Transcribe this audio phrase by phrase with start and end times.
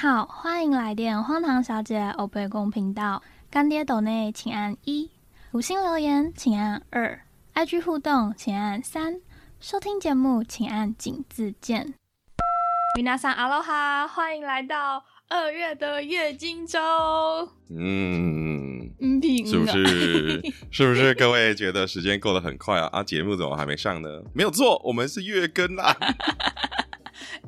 [0.00, 3.22] 好，欢迎来电荒唐小姐欧贝公频道。
[3.50, 5.10] 干爹斗内请按一，
[5.52, 7.20] 五星留言请按二
[7.52, 9.20] ，IG 互动请按三，
[9.60, 11.92] 收听节目请按井字键。
[12.96, 16.78] 米娜桑阿罗哈，欢迎来到二月的月经周。
[17.68, 20.42] 嗯，嗯，是不是？
[20.72, 22.88] 是不是各位觉得时间过得很快啊？
[22.90, 24.08] 啊，节目怎么还没上呢？
[24.32, 25.94] 没有错，我们是月更啦。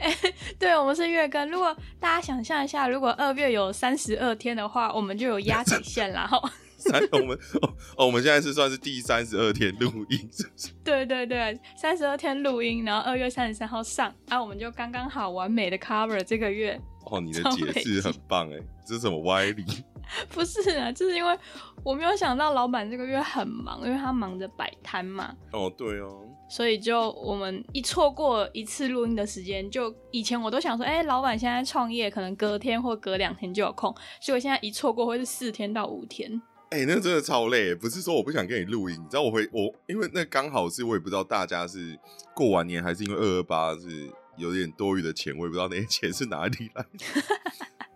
[0.02, 0.14] 哎，
[0.58, 1.48] 对，我们是月更。
[1.50, 6.42] 如果大家想象一下，如果二月有三十二天的话，我们就有压底线然后，
[6.76, 10.68] 三，我们哦哦，我们现在是算是第三十二天录音，是不是？
[10.84, 16.78] 对对对，三十二天录音，然后二月三十三号上，啊，我们就刚刚好完美的 cover 这个月。
[17.06, 19.64] 哦，你的解释很棒哎，这是什么歪理？
[20.30, 21.38] 不是啊，就是因为
[21.84, 25.34] 我没有想到老板这个月很忙，因为他忙着摆摊嘛。
[25.52, 26.24] 哦，对哦。
[26.52, 33.90] 所以就我们一错过一次录音的时间，就以前我都想说，哎，老板现在创业，可能隔天或隔两天就有空。
[34.20, 36.30] 所以我现在一错过会是四天到五天。
[36.68, 41.98] 哎，那真的超累，不是说我不想跟你录音，你知道我会我因为那刚好是我也不知道大家是
[42.34, 47.22] 过完年还是因为二二八是有点多余的钱，我也不知道那些钱是哪里来的。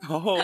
[0.09, 0.35] 然后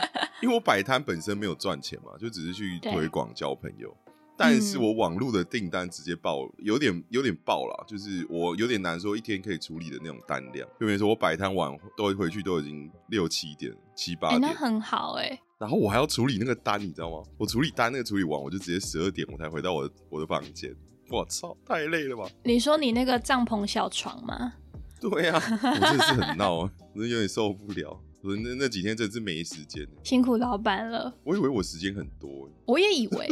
[0.42, 3.96] 因为我摆摊本身没有赚钱嘛，就只是去推广交朋友。
[4.42, 10.68] 但是我网络的订单直接爆，有点有点爆了，就是我有点难说一天可以处理的那种单量。
[10.80, 15.40] 就比如说我摆摊完都回去都已经六七点、七八点，那很好哎。
[15.58, 17.22] 然后我还要处理那个单，你知道吗？
[17.38, 20.74] 我处理单那个处理完，我就直接十二点我才回到我的我的房间。
[21.08, 22.28] 我操，太累了吧？
[22.42, 24.54] 你说你那个帐篷小床吗？
[25.00, 28.00] 对呀，我真的是很闹，我有点受不了。
[28.22, 31.12] 我那那几天真是没时间，辛苦老板了。
[31.24, 33.28] 我以为我时间很多，我也以为。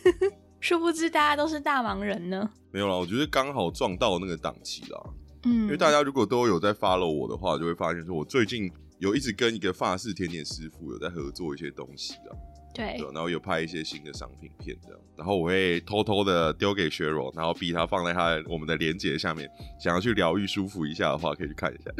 [0.64, 2.48] 殊不知大家都是大忙人呢。
[2.72, 4.98] 没有啦，我觉得刚好撞到那个档期啦。
[5.42, 12.32] 嗯，因为大家如果都有在 follow 我的话，就会发现说我最近有一直跟一个法式甜点师傅有在合作一些东西啊。
[12.72, 19.46] 对，然后有拍一些新的商品片这样，然后我会偷偷的丢给雪柔，然后逼他放在他我们的链接下面，
[19.78, 21.90] 想要去疗愈舒服一下的话，可以去看一下。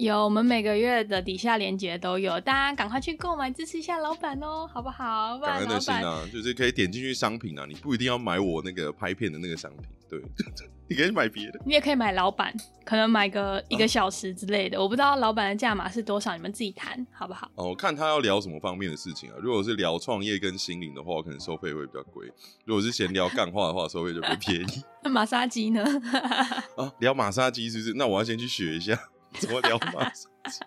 [0.00, 5.38] 有，我们每个月的底下链接都有，大家赶快去购买支持一下老板哦，好不好？
[5.38, 10.20] 感恩的心啊，就是可以点进去商品啊，你不一定要买我那个拍片的那个商品，对。
[10.90, 12.52] 你可以买别的，你也可以买老板，
[12.84, 14.76] 可能买个一个小时之类的。
[14.76, 17.48] 我不知道老板的价码是多少，你们自己谈好不好？
[17.54, 19.36] 哦，我看他要聊什么方面的事情啊？
[19.40, 22.26] 如果是聊创业跟心灵的话，可能收费会比较贵；
[22.64, 24.82] 如果是闲聊干话的话，收费就比较便宜。
[25.04, 25.84] 那马杀鸡呢？
[26.76, 27.92] 啊，聊马杀鸡是不是？
[27.94, 28.98] 那我要先去学一下
[29.38, 30.60] 怎么聊马杀鸡。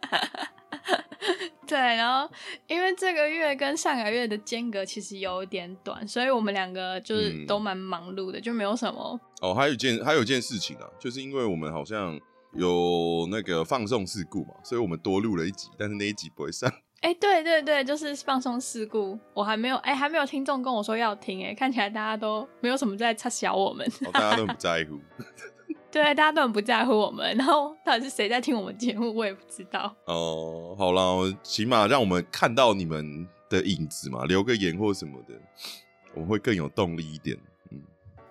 [1.66, 2.30] 对，然后
[2.68, 9.20] 因为这个月跟上个月的间隔其实有点短，所以我们两个就是都蛮忙碌的，就没有什么。
[9.42, 12.20] 哦，还有一件，还有一件事情啊，就是因为我们好像
[12.54, 16.72] 有那个放送事故嘛，所以我们多录了一集，但是那一集不会上。
[17.00, 25.00] 哎，对对对，就是放松事故，我还没有，哎，还没有听众跟我说要听，哎，看起来大家都没有什么在插小我们，大家都不在乎。
[25.94, 29.96] 对，大家都很不在乎我们，然后到底是谁在听我们节目，我也不知道。
[30.06, 35.36] 哦，好了，起码让我们看到你们的影子嘛，留个言或什么的，
[36.16, 37.38] 我们会更有动力一点。
[37.70, 37.80] 嗯，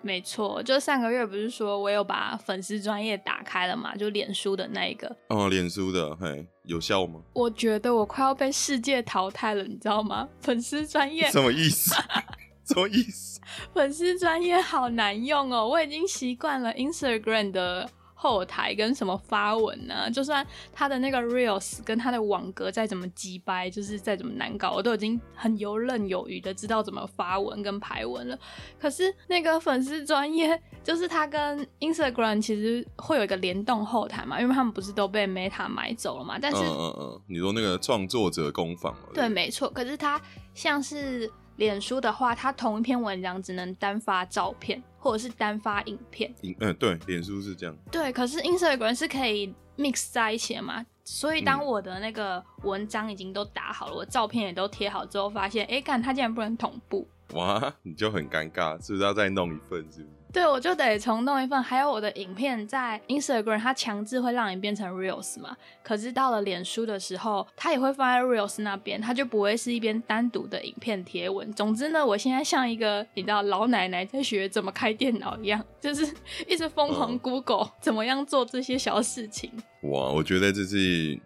[0.01, 5.15] 没错，就上个月不是说我有把粉丝专业打开了嘛，就脸书的那一个。
[5.29, 7.21] 哦，脸书的，嘿，有效吗？
[7.31, 10.27] 我觉得我快要被世界淘汰了，你知道吗？
[10.41, 11.95] 粉丝专业什么意思？
[12.73, 13.39] 什么意思？
[13.73, 20.09] 粉丝专业好难用哦，我已经习惯了 Instagram 的后台跟什么发文呢？
[20.09, 28.39] 就算他的那个 Reels 跟他的网格再怎么鸡掰，就是再怎么难搞，我都已经很游刃有余的知道怎么发文跟排文了。
[28.79, 36.39] 可是那个粉丝专业，就是他跟 Instagram 其实会有一个联动后台嘛，因为他们不是都被 Meta 买走了嘛？
[36.41, 39.69] 但是，嗯嗯嗯，你说那个创作者工坊对，没错。
[39.69, 40.19] 可是他
[40.55, 41.29] 像是。
[41.57, 46.33] 脸书的话，它同一篇文章只能单发照片，或者是单发影片。
[46.41, 47.75] 影嗯，对，脸书是这样。
[47.91, 50.85] 对，可是 Instagram 是可以 mix 在一起的嘛？
[51.05, 57.07] 所以当我的那个文章已经都打好了，我照片也都贴好之后，发现，哎，看它竟然不能同步。
[57.33, 59.79] 哇， 你就很尴尬，是不是要再弄一份？
[59.91, 60.07] 是不是？
[60.33, 61.61] 对，我就得重弄一份。
[61.61, 65.55] 还有我的影片在 Instagram，它强制会让你变成 Reels 嘛？
[65.83, 71.53] 可是到了脸书的时候，它也会放在 Reels 那边，它就不会是一边单独的影片贴文。
[71.53, 76.11] 总之呢，我现在像一个你知道老奶奶在学怎么开电脑一样，就是
[76.49, 79.51] 一直疯狂 Google 怎么样做这些小事情。
[79.83, 81.19] 哇，我觉得这是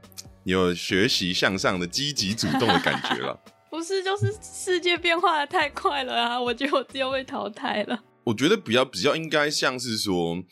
[0.44, 3.40] 有学习向上的积极主动的感觉了。
[3.70, 6.42] 不是，就是世界变化的太快了啊！
[6.42, 8.04] 我觉得我自己被淘汰了。
[8.24, 10.44] 我觉得比较比较应该像是说，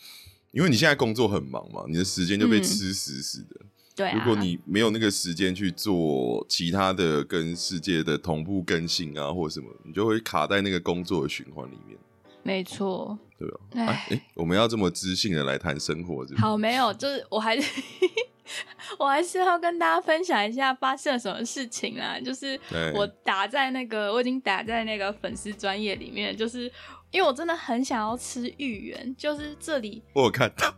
[0.52, 3.62] 因为你现在工作很忙嘛，你的时间就被吃死死的，
[3.96, 11.98] 对啊，如果你没有那个时间去做其他的跟世界的同步更新啊，或者什么，你就会卡在那个工作的循环里面，
[12.44, 13.60] 没错，对吧？
[13.74, 16.42] 唉哎、诶我们要这么知性的来谈生活，是是？
[16.42, 17.82] 好，没有，就是我还是
[19.00, 22.20] 我还是要跟大家分享一下发生了什么事情啦。
[22.20, 22.60] 就是
[22.94, 26.72] 我打在那个，我已经打在那个粉丝专业里面，就是
[27.12, 30.74] 因为我真的很想要吃芋圆，就是这里我有看到，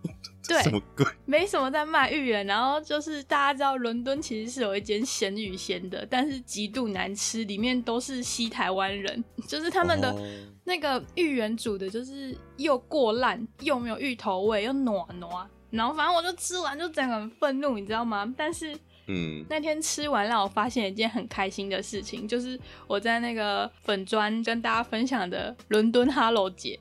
[0.48, 1.06] 对什么鬼？
[1.26, 10.22] 没什么在卖芋圆，然后就是大家知道伦敦其实是有一间咸芋仙的，但是极度难吃，里面都是西台湾人， 就是他们的哦
[10.64, 15.50] 那个芋圆煮的，就是又过烂，又没有芋头味，又暖暖。
[15.70, 18.34] 然后反正我就吃完就整个很愤怒，你知道吗？
[18.38, 18.78] 但是
[19.08, 26.80] 嗯，那天吃完让我发现一件很开心的事情，就是我在那个粉砖跟大家分享的伦敦 Hello 节。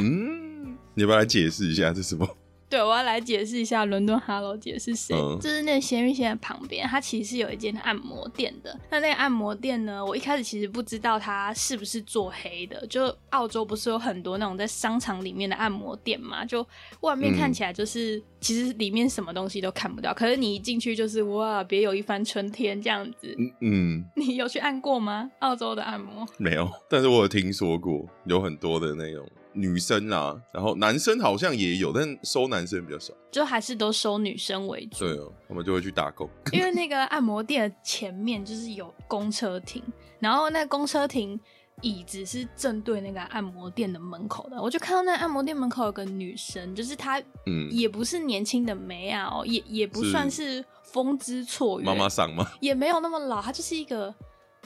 [0.00, 2.28] 嗯，你要不要来解释一下这是什么？
[2.84, 5.16] 对，我要来解释一下伦敦 Hello 姐是谁。
[5.16, 8.78] 嗯就是那个咸鱼线的旁边，它其实是有一间按摩店的。
[8.90, 12.86] 那那个按摩店呢，我一开始其实不知道它是不是做黑的。
[12.86, 16.44] 就澳洲不是有很多那种在商场里面的按摩店嘛？
[16.44, 16.66] 就
[17.00, 20.12] 外面看起来就是，其实里面什么东西都看不到。
[20.12, 23.34] 可是你一进去就是哇，别有一番春天这样子。
[23.38, 25.30] 嗯嗯，你有去按过吗？
[25.40, 26.26] 澳洲的按摩？
[26.38, 33.14] 没有，但是我有听说过有很多的那种女生啦，然后男生好像也有，但收男生比较少。
[33.30, 34.98] 就还是都收女生为主。
[35.00, 36.28] 对哦，他们就会去打工。
[36.52, 39.82] 因为 那个按摩店的前面就是有公车亭，
[40.18, 41.38] 然后那公车亭
[41.80, 52.48] 椅子是正对那个按摩店的门口的，我就看到那按摩店门口有个女生，就是她嗯，也不是年轻的梅啊、哦，也也不算是风姿绰约，妈妈桑吗？
[52.60, 54.14] 也没有那么老，她就是一个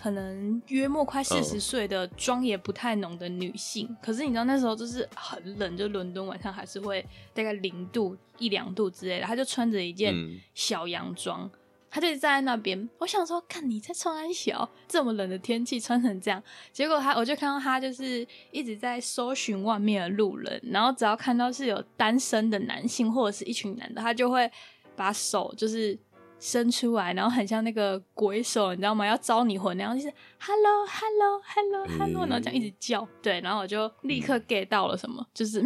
[0.00, 3.96] 可能约莫快四十嗯岁的妆也不太浓的女性。
[4.00, 7.04] 可是你知道那时候就是很冷，就伦敦晚上还是会
[7.34, 11.50] 大概零度一两度之类的，她就穿着一件嗯小洋装。
[11.90, 16.40] 她就站在那边，我想说，看你在穿安小， 这么冷的天气穿成这样，
[16.70, 24.50] 结果她我就看到她就是一直在搜寻外面的路人，然后只要看到是有单身的男性或者是一群男的，他就会
[24.94, 25.98] 把手就是
[26.40, 29.06] 伸出来，然后很像那个鬼手，你知道吗？
[29.06, 35.60] 要招你魂那样，就是 hello hello hello hello，、嗯然后这样一直叫，对，然后我就立刻 get 到了什么，就是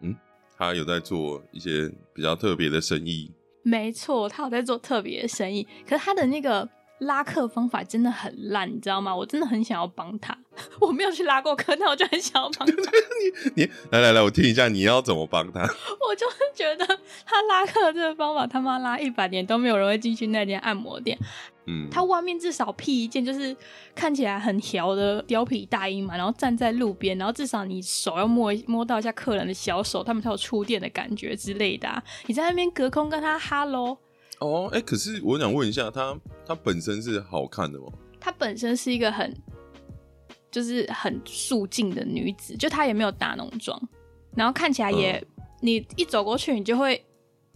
[0.00, 0.14] 嗯，
[0.56, 3.32] 他有在做一些比较特别的生意。
[3.62, 6.68] 没错，他有在做特别的生意，可是他的那个
[7.00, 9.14] 拉客方法真的很烂，你知道吗？
[9.14, 10.38] 我真的很想要帮他，
[10.80, 12.74] 我没有去拉过客，但我就很想要帮他。
[13.54, 15.60] 你来来来，我听一下你要怎么帮他。
[16.08, 16.86] 我就是觉得
[17.24, 21.18] 他拉客这个方法，他妈拉一百年都没有人会进去那间按摩店。
[21.68, 23.54] 嗯，他外面至少披一件就是
[23.92, 32.00] 看起来很条的貂皮大衣嘛，然后站在路边，然后至少你手要摸一摸到一下客人的小手，他们才有触电的感觉之类的、啊。
[32.26, 33.98] 你在那边隔空跟他 hello，
[34.38, 36.16] 哦，哎、可是我想问一下，他
[36.46, 37.86] 他本身是好看的吗？
[38.20, 39.34] 他本身是一个很
[40.56, 43.78] 就是很素净的女子，就她也没有打浓妆，
[44.34, 45.22] 然后看起来也，
[45.60, 47.04] 你一走过去你就会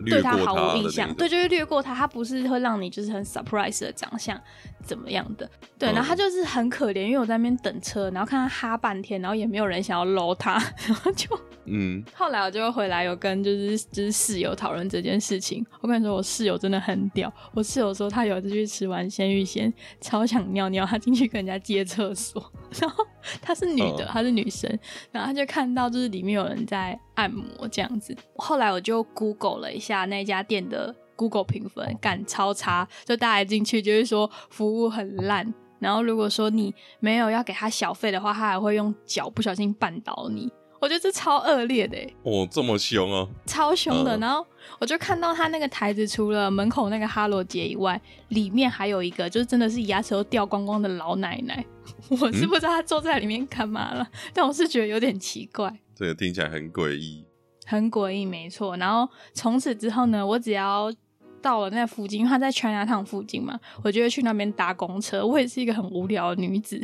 [0.07, 4.41] 对他毫无印象，对，就是略过他，他不是会让你就是很 surprise 的长相
[4.85, 5.49] 怎么样的，
[5.79, 10.53] 对，嗯然后他就是很可怜，因为我在那边等车，然后看他哈半天，然后也没有人想要搂他，
[10.87, 11.29] 然后就
[11.67, 15.65] 嗯， 后来我就回来有跟就是就是室友讨论这件事情。
[15.81, 17.33] 我跟你说，我室友真的很屌。
[17.53, 22.43] 我室友说他有一次去吃完鲜芋仙，超想尿尿，他进去跟人家借厕所，
[22.81, 23.07] 然后
[23.43, 24.79] 她是女的，嗯她是女生，
[25.13, 28.17] 然后他就看到就是里面有人在按摩这样子。
[28.37, 35.53] 后来我就 Google 了一下那家店的 Google 评分，干超差，就大家一进去就是说服务很烂。
[35.79, 40.51] 然后如果说你没有要给他小费的话，他还会用脚不小心绊倒你。
[40.81, 44.17] 我觉得这超恶劣的欸，哦，这么凶啊，超凶的。
[44.17, 44.47] 嗯然后
[44.79, 51.63] 我就看到他那个台子，除了门口那个哈罗杰以外，里面还有一个，就是真的是牙齿都掉光光的老奶奶。
[52.11, 57.25] 我是不知道他坐在里面干嘛了， 但我是觉得有点奇怪，这个听起来很诡异。
[57.67, 58.77] 很诡异，没错。
[58.77, 60.93] 然后从此之后呢，我只要
[61.41, 65.25] 到了那附近，因为他在 China Town 附近嘛，我就会去那边搭公车。
[65.25, 66.81] 我也是一个很无聊的女子，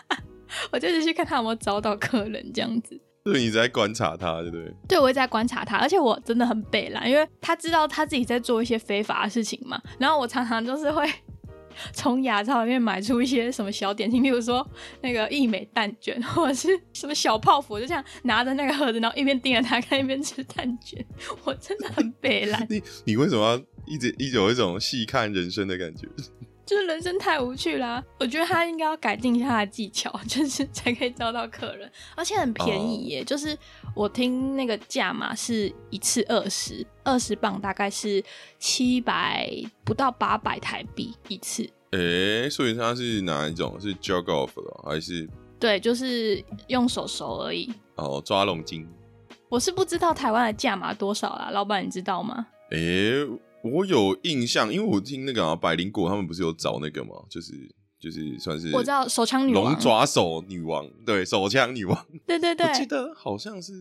[0.72, 2.98] 我就是去看他有没有招到客人这样子。
[3.24, 4.74] 对，你在观察他，对不对？
[4.88, 9.80] 对，我一直在观察他，而且我真的很背懒，因为他知道他自己在做一些非法的事情嘛。
[9.98, 11.06] 然后我常常就是会
[11.92, 14.66] 从牙超里面买出一些什么小点心，例如说
[15.00, 21.04] 那个益美蛋卷，或者是什么小泡芙，就这样拿着那个盒子，然后一边盯着他看，一边吃蛋卷。
[21.44, 22.66] 我真的很背懒。
[22.68, 26.06] 你你为什么要一直一直有一种细看人生的感觉？
[26.66, 28.02] 就是人生太无趣啦。
[28.18, 33.22] 我觉得他应该要改进一下他的技巧， 就是才可以招到客人，而且很便宜耶。
[33.24, 33.56] 就是
[33.94, 38.22] 我听那个价码是一次二十二十磅，大概是
[38.58, 39.50] 七百
[39.84, 41.68] 不到八百台币一次。
[41.92, 43.80] 诶，所以他是哪一种？
[43.80, 45.28] 是 jog off 的还是？
[45.60, 47.72] 对，就是用手熟而已。
[47.96, 48.88] 哦，抓龙筋。
[49.48, 52.46] 我是不知道台湾的价码多少啦，老板你知道吗？
[52.70, 53.24] 诶，
[53.64, 57.14] 我有印象，因为我听那个啊百灵果他们不是有找那个吗？
[57.30, 57.52] 就是
[57.98, 62.06] 就是算是我知道手枪女王，龙爪手女王，对，手枪女王。
[62.26, 63.72] 对对对，我记得好像是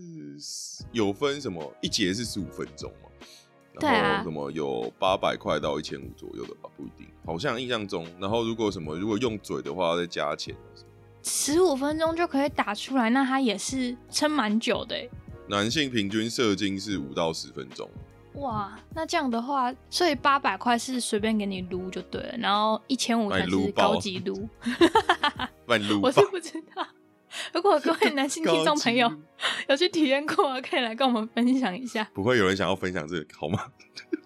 [0.93, 3.09] 有分什么一节是十五分钟嘛，
[3.77, 8.07] 对啊，什么有八百块到一千五左右的吧，不一定，好像印象中。
[8.21, 10.55] 然后如果什么如果用嘴的话再加钱，
[11.23, 14.95] 十五分钟就可以打出来，那它也是撑蛮久的。
[15.49, 17.89] 男性平均射精是五到十分钟。
[18.35, 24.47] 哇，那这样的话，所以八百块是随便给你撸就对了，然后一千五才是高级撸。
[25.89, 26.85] 撸， 我是不知道。
[27.51, 29.11] 如果各位男性 听众朋友
[29.67, 32.07] 有去体验过，可以来跟我们分享一下。
[32.13, 33.71] 不会有人想要分享这个好吗？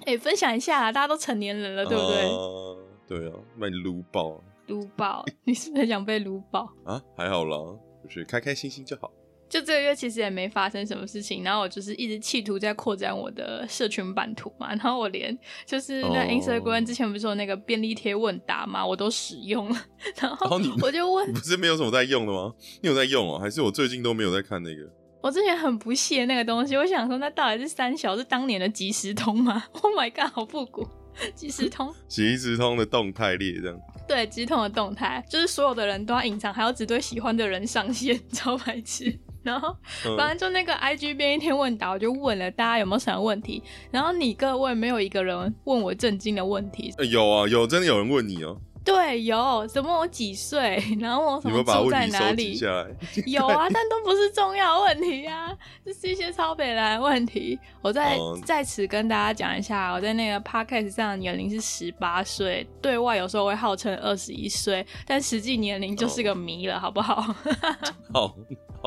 [0.06, 3.20] 哎，分享一下，大家都成年人了，对不对？
[3.20, 5.26] 对啊，卖撸爆，撸爆！
[5.46, 7.02] 你是不是想被撸爆啊？
[7.16, 7.58] 还好啦，
[8.04, 9.12] 就是开开心心就好。
[9.50, 19.86] 就这个月其实也没发生什么事情，然后我就是一直企图在扩展我的社群版图嘛，然后我连就是那 Instagram 之前不是说那个便利贴问答嘛，我都使用了，
[20.20, 22.54] 然后我就问，不是没有什么在用的吗？
[22.82, 23.40] 你有在用哦？
[23.40, 24.82] 还是我最近都没有在看那个？
[25.22, 30.88] 我之前很不屑那个东西，我想说那到底是三小是当年的即时通吗？Oh my god，好复古，
[31.34, 39.18] 即时通， 即时通的动态列这样，对，即时通的动态就是所有的人都要隐藏，还要只对喜欢的人上线， 超白痴。
[39.48, 39.74] 然后，
[40.18, 43.64] 反正就那个 I G 边一天问答，我就问了大家有没有什么问题。
[43.90, 46.94] 然后你各位没有一个人问我震惊的问题。
[47.10, 48.58] 有啊，有真的有人问你哦。
[48.84, 52.58] 对，有什么我几岁，然后我什么住在哪里？
[53.26, 57.60] 有啊，但都不是重要问题啊，这是一些超北的问题。
[57.82, 67.36] 我在在此跟大家讲一下，我在那个 podcast 上的年龄是十八岁，对外有时候会号称二十一岁，但实际年龄就是个谜了，好不好？
[68.14, 68.34] 好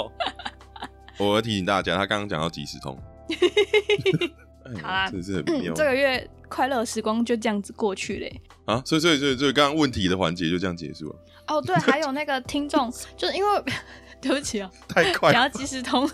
[0.02, 0.12] 好，
[1.18, 2.98] 我要提醒大家，他刚刚讲到即时通。
[4.82, 5.74] 好啦，真是很妙。
[5.74, 8.40] 这个月快乐时光就这样子过去嘞。
[8.66, 11.16] 啊，所以所以所以所以刚刚问题的环节就这样结束了。
[11.48, 13.64] 哦，对，还有那个听众，就是因为
[14.20, 16.08] 对不起哦，太快，想要即时通，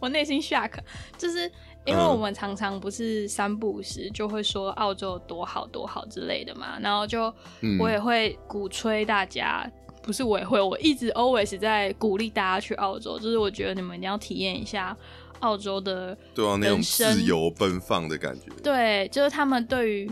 [0.00, 0.72] 我内心 shock，
[1.16, 1.50] 就是
[1.84, 7.32] 因为我们常常不是三不五时就会说澳洲多好多好之类的嘛，然后就
[7.78, 9.70] 我也会鼓吹大家，
[10.06, 14.96] 不是我也会，我一直 always 在鼓励大家去澳洲，就是我觉得你们一定要体验一下。
[15.40, 20.10] 澳洲的对啊，那种自由奔放的感觉，对，就是他们对于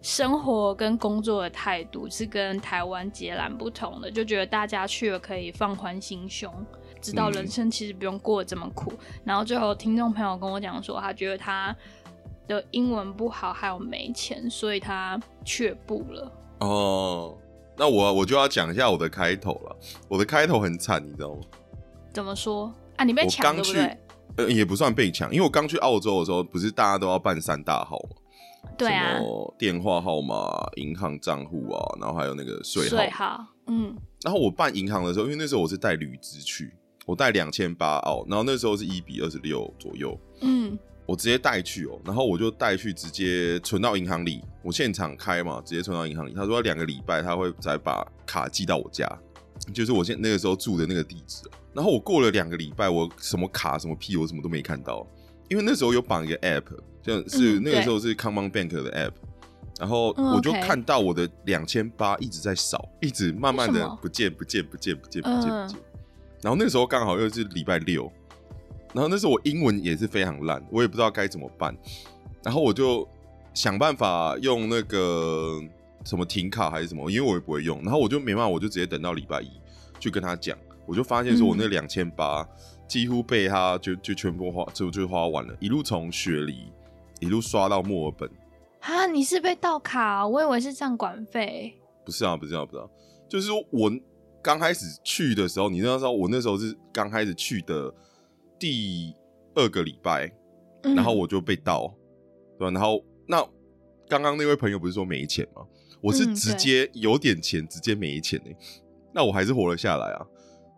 [0.00, 6.48] 生活跟工作的态度是跟台湾截然不同的，就觉得大家去了可以放宽心胸，
[7.00, 8.92] 知道人生其实不用过得这么苦。
[9.24, 11.76] 然后最后听众朋友跟我讲说，他觉得他
[12.46, 16.32] 的英文不好，还有没钱，所以他却步了。
[16.60, 17.36] 哦，
[17.76, 19.76] 那我我就要讲一下我的开头了。
[20.08, 21.40] 我的开头很惨，你知道吗？
[22.12, 23.04] 怎么说啊？
[23.04, 23.98] 你被抢对不对？
[24.36, 28.70] 呃，也不算被抢，因为我刚去澳洲的时候，不是大家都要办三大号嘛？
[28.76, 29.18] 对啊，
[29.58, 33.44] 电话号码、银行账户啊，然后还有那个税号。
[33.66, 33.96] 嗯。
[34.22, 36.72] 然后我办银行的时候，因为那时候我是带旅资去，
[37.06, 40.18] 我带两千八澳，然后那时候是一比二十六左右。
[40.42, 40.78] 嗯。
[41.06, 46.34] 我直接带去哦，然后我就带去直接存到银行里，我现场开嘛，直接存到银行里。
[46.34, 49.06] 他说两个礼拜他会再把卡寄到我家，
[49.72, 51.42] 就是我现那个时候住的那个地址。
[51.72, 55.06] 然后我过了两个礼拜，我什么卡什么屁我什么都没看到，
[55.48, 56.64] 因为那时候有绑一个 app，
[57.00, 59.12] 就是那个时候是 Common Bank 的 app，
[59.78, 65.78] 然后我就看到我的两千八一直在少，一直慢慢的不见不见不见不见不见不见。
[66.42, 68.10] 然后那时候刚好又是礼拜六，
[68.92, 71.72] 然后那时候我英文也是非常烂，我也不知道该怎么办，
[72.42, 73.08] 然后我就
[73.54, 75.60] 想办法用那个
[76.04, 79.50] 什么停卡还是什么，因为我也不会用，然后我就没办法，我就直接等到礼拜一
[79.98, 80.56] 去跟他讲。
[80.86, 82.44] 我就发现说，我那两千八
[82.88, 86.72] 几乎被他就就全部花就就花完了，一路从雪梨
[87.20, 88.28] 一路刷到墨尔本。
[88.80, 90.26] 啊，你是被盗卡？
[90.26, 91.74] 我以为是账管费。
[92.04, 92.88] 不是啊，不是啊，不是啊，
[93.28, 93.92] 就是说我
[94.42, 97.92] 刚开始去的时候，你那时候我那时候是刚开始去的
[98.58, 99.14] 第
[99.54, 100.32] 二个礼拜，
[100.82, 101.94] 然后我就被盗，
[102.58, 102.70] 对吧？
[102.72, 103.48] 然后那
[104.08, 105.64] 刚刚那位朋友不是说没钱吗？
[106.02, 108.50] 我是直接有点钱，直接没钱呢，
[109.14, 110.26] 那我还是活了下来啊。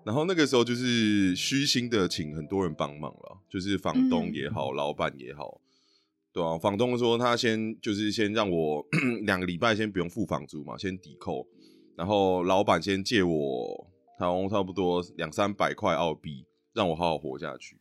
[0.04, 5.60] 然后那个时候就是虚心的请很多人帮忙了，就是房东也好，老板也好，
[6.30, 8.86] 对啊，房东说他先就是先让我
[9.24, 11.46] 两个礼拜先不用付房租嘛，先抵扣，
[11.96, 13.86] 然后老板先借我
[14.18, 16.44] 好差不多两三百块澳币，
[16.74, 17.78] 让我好好活下去。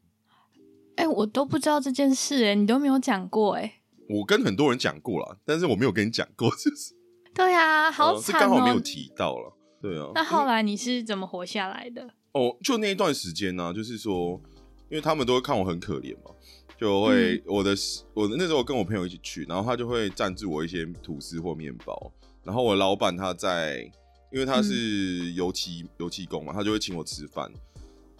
[0.96, 3.81] 哎、我都不知道这件事、哎，你都没有讲过、哎。
[4.12, 6.94] 我跟很多人讲过了，但是我没有跟你讲过， 就是
[7.34, 9.58] 对啊，好惨哦、刚好没有提到了。
[9.82, 12.08] 对啊，那后来你是怎么活下来的？
[12.34, 14.40] 哦，就那一段时间呢、就是说，
[14.90, 16.32] 因为他们都会看我很可怜嘛，
[16.78, 17.76] 就会、嗯我的
[18.14, 22.12] 我的那时候跟我朋友一起去，然后他就会赞助我一些吐司或面包，
[22.44, 23.80] 然后我老板他在，
[24.32, 27.52] 因为他嗯是油漆、油漆工嘛，他就会请我吃饭。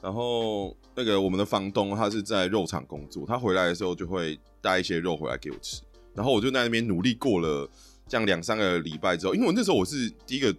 [0.02, 5.82] 然后那个我们的房东他是在肉厂工作，他回来的时候就会带一些肉回来给我吃，
[6.16, 7.70] 然后我就在那边努力过了
[8.08, 10.56] 这样两三个礼拜之后，因为我那时候我是第一个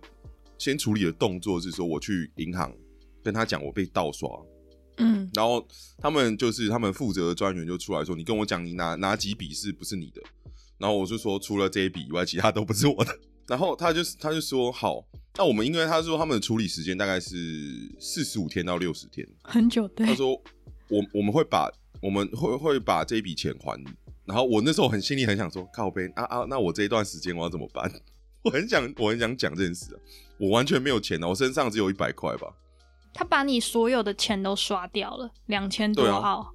[0.58, 2.72] 先处理的动作是说我去银行
[3.22, 4.30] 跟他讲我被盗刷，
[4.98, 5.66] 嗯然后
[5.98, 10.22] 他们就是他们负责的专员就出来说，你跟我讲你哪哪几笔是不是你的？
[10.78, 13.18] 然后我就说除了这一笔以外，其他都不是我的。
[13.52, 15.04] 然后他就他就说好，
[15.36, 17.36] 那我们因为他说他们的处理时间大概是
[18.00, 20.14] 四十五天到六十天，很久对他。
[20.14, 20.30] 说
[20.88, 23.90] 我我们会把我们会会把这一笔钱还你。
[24.24, 27.92] 然后我那时候很心里很想说靠背啊啊，那我这一段时间我要怎么办？
[28.42, 30.00] 我很想我很想讲这件事啊，
[30.38, 32.48] 我完全没有钱啊，我身上只有一百块吧。
[33.12, 36.50] 他把你所有的钱都刷掉了，两千多澳。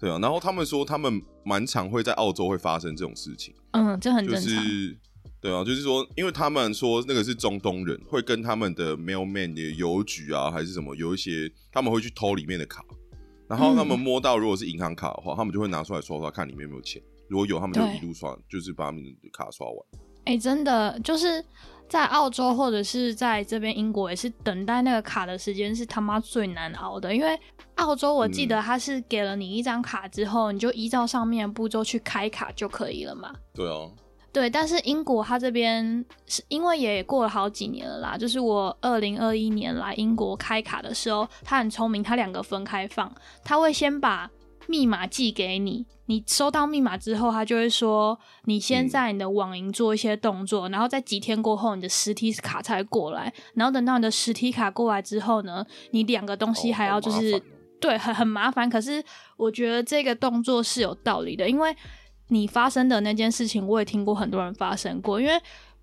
[0.00, 4.64] 对啊，然后他们说他们蛮常会在澳洲会发生这种事情，嗯，这很就正常。
[4.64, 4.98] 是
[5.40, 12.84] 对啊，就是说，因为他们说那个是中东人，会跟他们的 mailman 的邮局啊，还是什么，有一些他们会去偷里面的卡，
[13.48, 19.76] 然后他们嗯摸到如果是银行卡的话，他们就会拿出来刷刷看里面有没有钱，如果有，他们就一路刷，就是把他们的卡刷完。
[20.26, 21.42] 哎、真的就是
[21.88, 27.12] 在澳洲或者是在这边英国，也是等待那个卡的时间是他妈最难熬的。
[27.12, 27.36] 因为
[27.76, 33.34] 澳洲我记嗯得他是给了你一张卡之后，你就依照上面的步骤去开卡就可以了嘛。
[33.54, 33.88] 对啊，
[34.32, 43.12] 对，但是英国它这边是因为也过了好几年了啦，就是我二零二一年来英国开卡的时候，他很聪明，他两个分开放，
[43.44, 44.30] 他会先把
[44.68, 48.88] 密码寄给你，你收到密码之后，他就会说你先嗯。
[48.88, 57.42] 在你的网银做一些动作，然后在几天过后，你的实体卡才会过来，然后等到你的实体卡过来之后呢，你两个东西哦还要就是、
[57.80, 58.70] 对，很很麻烦。
[58.70, 59.02] 可是
[59.36, 61.74] 我觉得这个动作是有道理的，因为
[62.30, 65.20] 你发生的那件事情，我也听过很多人发生过。
[65.20, 65.34] 因为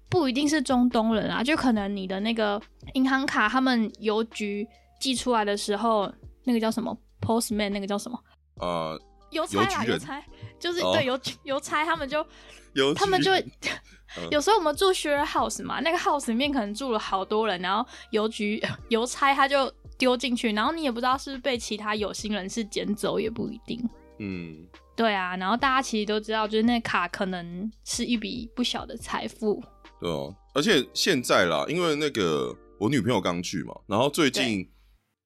[0.09, 2.59] 不一定是中东人啊，就可能你的那个
[2.93, 4.67] 银行卡，他们邮局
[4.99, 6.11] 寄出来的时候，
[6.45, 8.17] 那个叫什么 postman，那个叫什么
[8.59, 8.99] 呃，
[9.31, 10.23] 邮差啦，邮差
[10.57, 12.25] 就是、哦对邮邮差，他们就
[12.73, 13.31] 邮他们就
[14.31, 23.77] 有时候我们住 share house 嘛，那个 house 里面可能住了好多人，然后邮局 邮差他就丢进去，然后你也不知道是不是被其他有心人士捡走，也不一定。
[24.19, 24.65] 嗯，
[24.97, 29.63] 对啊，然后大家其实都知道，就是那卡可能是一笔不小的财富。
[30.01, 34.67] 对哦，而且现在啦，因为那个我女朋友刚去嘛，然后最近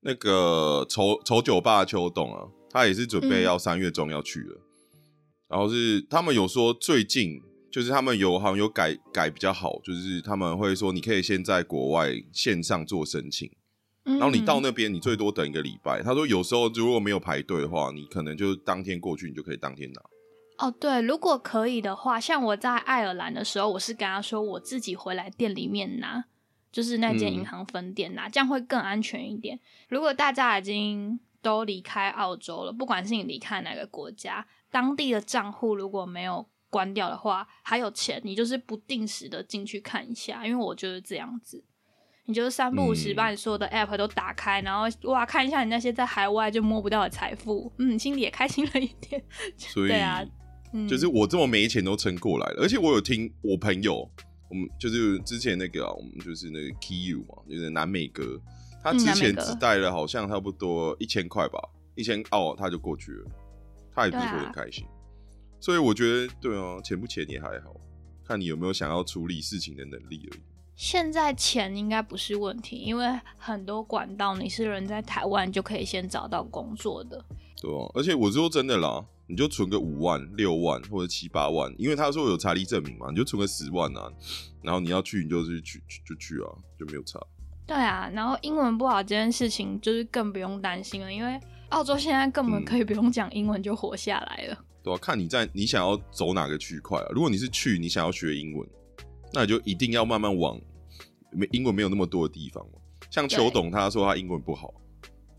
[0.01, 4.61] 那个丑丑酒吧秋冬啊，他也是准备嗯要三月中要去了，
[5.47, 7.39] 然后是他们有说最近
[7.71, 13.49] 就是他们有好像有改改比较好，就是他们会说你可以先在国外线上做申请，
[14.03, 16.01] 然然后你到那边你最多等一个礼拜。
[16.01, 20.01] 他说有时候如果没有排队的话，你可能就当天过去，你就可以当天拿。
[20.57, 26.25] 哦，对，如果可以的话，像我在爱尔兰的时候，我是跟他说我自己回来店里面拿，
[26.71, 29.59] 就是那间嗯银行分店拿，这样会更安全一点。
[29.89, 41.63] 如果大家已经都离开澳洲了，不管是你离开哪个国家，当地的账户如果没有关掉的话，还有钱，你就是不定时的进去看一下，因为我就是这样子。
[42.31, 43.15] 你就是三不五时嗯。
[43.15, 49.21] 把你所有的 app 都打开，然后哇看一下你那些在海外就摸不到的财富，嗯，心里也开心了一点。
[49.57, 50.25] 所以对啊
[50.73, 54.09] 嗯，就是我这么没钱都撑过来了，而且我有听我朋友，
[54.49, 58.39] 我们就是之前那个、啊，我们就是那个 Kiu 嘛，就是南美哥，
[58.81, 61.59] 他之前只带了好像差不多一千块吧，
[61.95, 63.31] 一千澳他就过去了，
[63.93, 64.85] 他也不是很开心，
[65.59, 67.75] 所以我觉得对啊，钱不钱也还好，
[68.25, 70.41] 看你有没有想要处理事情的能力而已。
[70.81, 73.05] 现在钱应该不是问题，因为
[73.37, 77.23] 很多管道你是人在台湾就可以先找到工作的。
[77.61, 84.11] 对啊，而且我说真的啦，你就存个五万、六万或者七八万，因为他说有财力证明嘛，你就存个十万啊，
[84.63, 87.19] 然后你要去你就是去去就去啊，就没有差。
[87.67, 91.39] 对啊，然后英文不好这件事情就是更不用担心了，因为
[91.69, 94.57] 澳洲现在根本嗯可以不用讲英文就活下来了。
[94.81, 97.05] 对啊，看你在你想要走哪个区块啊。
[97.11, 98.67] 如果你是去你想要学英文，
[99.31, 100.59] 那你就一定要慢慢往
[101.31, 102.79] 没英文没有那么多的地方嘛。
[103.09, 104.73] 像邱董他说他英文不好，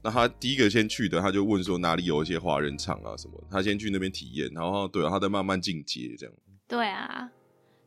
[0.02, 6.34] 那他第一个先去的，他就问说哪里有一些华人厂啊什么，他先去那边体验，然后对啊，他再慢慢进阶这样。
[6.68, 7.30] 对啊，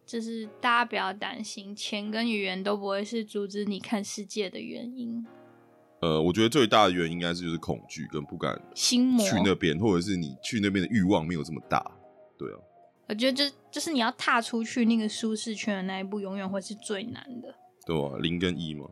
[0.06, 5.26] 就是大家不要担心，钱跟语言都不会是阻止你看世界的原因。
[6.02, 11.84] 呃，我觉得最大的原因应该是就是恐惧跟不敢心魔去那边，或者是你去那边的欲望没有这么大。
[12.38, 12.60] 对啊，
[13.10, 17.56] 我觉得就就是你要踏出去那个舒适圈的那一步，永远会是最难的。
[17.86, 18.88] 对啊，零跟一嘛。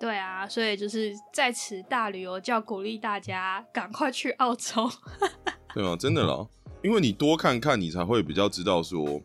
[0.00, 4.88] 对啊，所以就是在此大旅游，就要鼓励大家赶快去澳洲。
[5.74, 6.46] 对啊，真的啦，
[6.82, 9.20] 因为你多看看，你才会比较知道说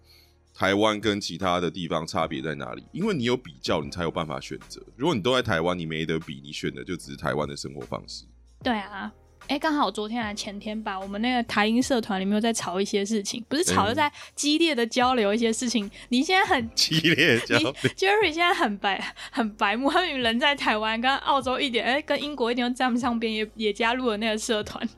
[0.53, 2.83] 台湾跟其他的地方差别在哪里。
[2.91, 4.81] 因为你有比较，你才有办法选择。
[4.95, 8.25] 如果你都在台湾，你没得比，你选的就只是台湾的生活方式。
[8.63, 9.13] 对啊。
[9.47, 15.89] 哎，刚好昨天还前天吧，我们那个台音社团里面有在吵一些事情，不是吵，就在激烈的交流一些事情。
[16.10, 24.88] 你现在很 激烈交流， Jerry 现在很白很白目，他们人在台湾，跟澳洲一点，哎，跟英国一点都沾不上边，也也加入了那个社团。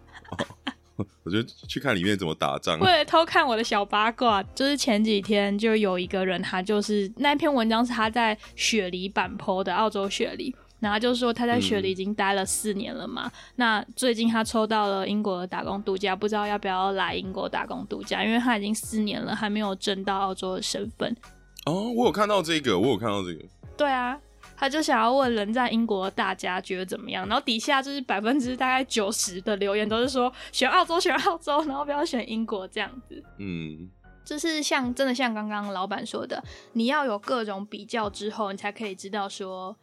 [1.23, 10.55] 我觉得去看里面怎么打仗，为了偷看我的小八卦，就是前几天就有一个人，他就是那篇文章是他在雪梨版 po 的澳洲雪梨。
[10.85, 21.17] 然后就说他在雪梨已经待了四年了嘛，那最近他抽到了英国的打工度假，不知道要不要来英国打工度假，因为他已经四年了还没有争到澳洲的身份。
[21.65, 23.43] 哦，我有看到这个，我有看到这个。
[23.75, 24.15] 对啊，
[24.55, 33.23] 他就想要问人在英国的大家觉得怎么样，然后底下就是百分之大概九十的留言都是说选澳洲，选澳洲，然后不要选英国这样子。
[33.39, 33.89] 嗯，
[34.23, 36.43] 就是像真的像刚刚老板说的，
[36.73, 39.75] 你要有各种比较之后，你才可以知道说。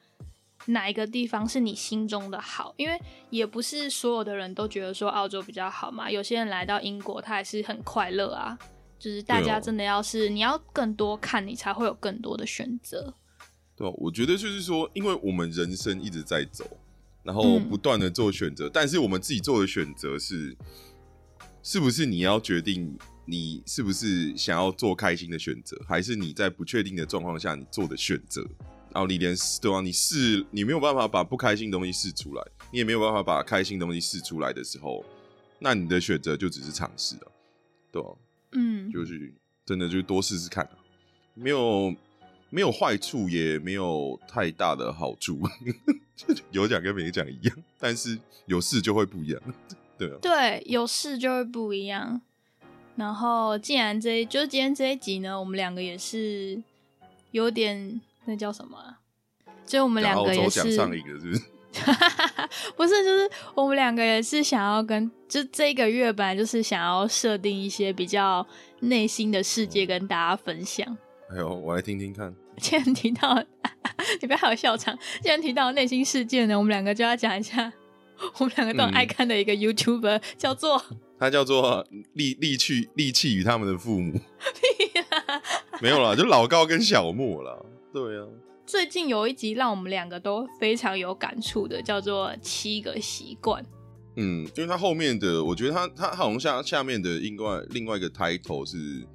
[0.66, 2.74] 哪一个地方是你心中的好？
[2.76, 2.98] 因为
[3.30, 6.10] 也不是所有的人都觉得说澳洲比较好嘛。
[6.10, 8.58] 有些人来到英国，他还是很快乐啊。
[8.98, 13.12] 就是大家真的要是你要更多看，你才会有更多的选择。
[13.74, 16.64] 对，我觉得就是说，因为我们人生一直在走，
[17.24, 20.56] 然后不断的做选择，但是我们自己做的选择是，
[21.64, 28.46] 是不是你要决定你是不是想要做开心的选择，还是你在不确定的状况下你做的选择？
[28.92, 29.80] 然后你连试对吧？
[29.80, 35.04] 你试你没有办法把不开心的东西试出来，你也没有办法把开心的东西试出来的时候，
[35.58, 37.32] 那你的选择就只是尝试了，
[37.90, 38.08] 对吧？
[38.52, 39.32] 嗯，就是
[39.64, 40.68] 真的就多试试看，
[41.34, 41.94] 没有
[42.50, 45.40] 没有坏处，也没有太大的好处，
[46.52, 49.42] 有奖跟没奖一样，但是有试就会不一样，
[49.96, 52.20] 对啊，对，有试就会不一样。
[52.96, 56.62] 然后既然这就今天这一集呢，我们两个也是
[57.30, 58.00] 有点。
[58.24, 58.78] 那叫什么？
[59.64, 60.60] 就我们两个也是，
[62.76, 68.46] 不是，就是我们两个也是想要跟，就这个月本来就是想要设定一些比较
[68.80, 70.86] 内心的世界跟大家分享。
[71.30, 72.34] 哎呦，我来听听看。
[72.58, 73.42] 既然提到，
[74.20, 74.98] 你不要有笑场。
[75.22, 77.72] 既然提到内心世界呢，我们两个就要讲一下，
[78.38, 80.84] 我们两个都很爱看的一个 YouTuber，叫做
[81.18, 84.20] 他叫做利利气利气与他们的父母。
[85.80, 87.56] 没有啦，就老高跟小莫啦。
[87.92, 88.26] 对啊，
[88.64, 93.62] 最近有一集让我们两个都非常有感触的，叫做《七个习惯》。
[94.16, 99.06] 嗯，因为它后面的，我觉得它它好像下下面的另外另外一个 title 是，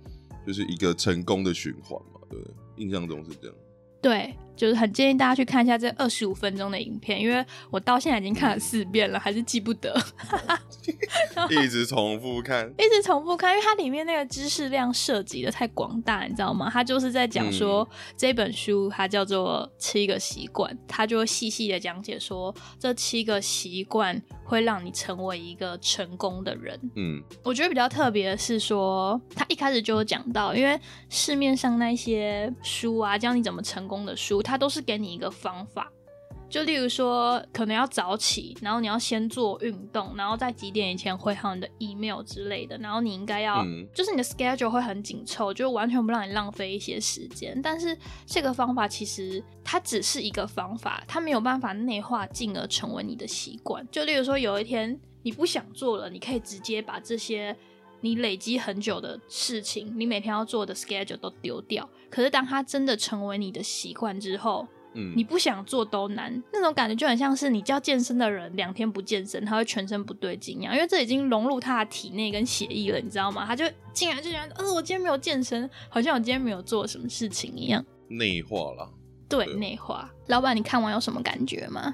[0.46, 2.40] 就是一个成功的循环嘛，对，
[2.78, 3.56] 印象中是这样。
[4.02, 9.96] 对，就是很建议大家去看一下这二十五分钟的影片，因为我到现在已经看了四遍了，还是记不得，
[11.50, 16.70] 一直重复看， 一直重复看，因为它里面那个知识量涉及的太广大，你知道吗？
[16.70, 24.22] 他就是在讲说这本书它叫做七个习惯，它就会细细的讲解说这七个习惯。
[24.50, 26.80] 会让你成为一个成功的人。
[26.96, 35.92] 嗯，我觉得比较特别的是说，他一开始就有讲到，因为市面上那些书啊，教你怎么成功的书，它都是给你一个方法。
[36.50, 47.62] 就例如说，可能要早起，然后你要先做运动，然后在几点以前回好你的 email 之类的，然后你应该要，就是你的 schedule 会很紧凑，就完全不让你浪费一些时间。
[47.62, 53.86] 但是这个方法其实它只是一个方法，它没有办法内化，进而成为你的习惯。
[53.92, 57.54] 就例如说，有一天你不想做了，你可以直接把这些
[58.02, 61.88] 你累积很久的事情，你每天要做的 schedule 都丢掉。
[62.10, 73.46] 可是当它真的成为你的习惯之后，嗯你不想做都难，那种感觉就很像是你叫健身的人两天不健身，他会全身不对劲一样，因为这已经融入他的体内跟血液了，你知道吗？
[73.46, 78.90] 他就竟然就觉得，呃，我今天没有健身，好像我今天没有做什么事情一样，内化了。
[79.30, 80.10] 对，内化。
[80.28, 81.94] 老板，你看完有什么感觉吗？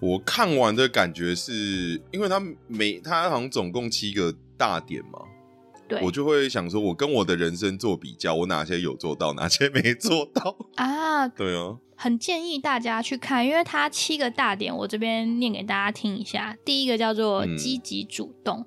[0.00, 5.20] 我看完的感觉是因为他每他好像总共七个大点嘛，
[5.90, 10.56] 对我就会想说，我跟我的人生做比较，我哪些有做到，哪些没做到。
[10.76, 16.56] 啊，对啊，很建议大家去看，因为它七个大点，我这边念给大家听一下。
[16.64, 18.64] 第一个叫做嗯积极主动，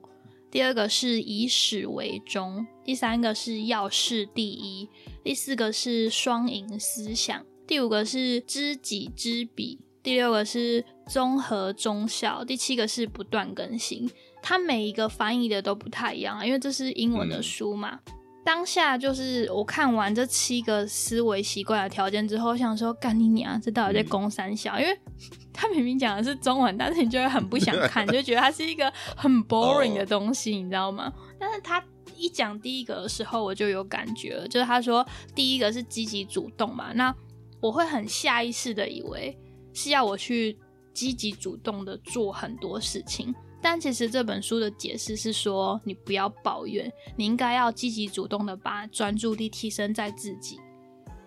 [0.51, 4.89] 第二个是以始为终，第三个是要事第一，
[5.23, 14.11] 第四个是双赢思想，第五个是知己知彼，第六个是综合中效，第七个是不断更新。
[14.43, 17.99] 它每一个翻译的都不太一样啊，因为这是英文的嗯书嘛。
[18.45, 24.77] 当下就是我看完这七个思维习惯的条件之后，想说干你娘，这到底在攻三小？
[24.77, 24.99] 因为
[25.53, 31.13] 他明明讲的是中文，但是你就会很不想 看，就觉得它是一个很 boring 的东西，你知道吗？
[31.39, 31.81] 但是他
[32.17, 37.15] 一讲第一个的时候，我就有感觉了，就是他说第一个是积极主动嘛，那
[37.61, 39.37] 我会很下意识的以为
[39.73, 40.57] 是要我去
[40.93, 43.33] 积极主动的做很多事情。
[43.63, 50.59] 但其实这本书的解释是说，你不要抱怨，你应该要积极主动的把专注力提升在自己。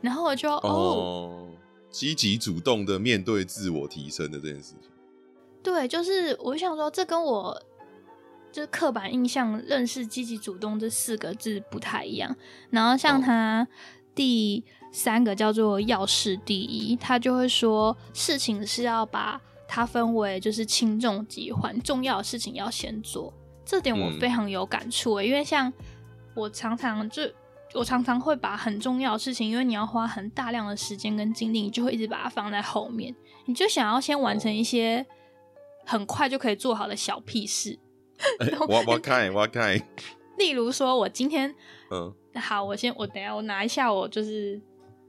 [0.03, 1.49] 然后我就哦哦，
[1.91, 4.91] 积极主动的面对自我提升的这件事情。
[5.63, 7.61] 对，就是我想说，这跟我
[8.53, 12.37] 就是刻板印象认识“积极主动”这四个字不太一样。
[12.69, 13.69] 然后像哦他
[14.15, 23.33] 第三个叫做“要事第一”，他就会说事情是要把它分为就是轻重疾缓，重要的事情要先做。
[23.65, 25.73] 这点我嗯非常有感触、欸，因为像
[26.35, 27.23] 我常常就。
[27.75, 33.15] 我常常会把很重要的事情，因为你要花很大量的时间跟精力，你就会一直把它放在后面。
[33.45, 35.05] 你就想要先完成一些
[35.85, 37.79] 很快就可以做好的小屁事，
[38.41, 39.79] 哎我我看我看，
[40.39, 41.55] 例如说，我今天
[41.91, 44.59] 嗯好，我先我等下我拿一下我就是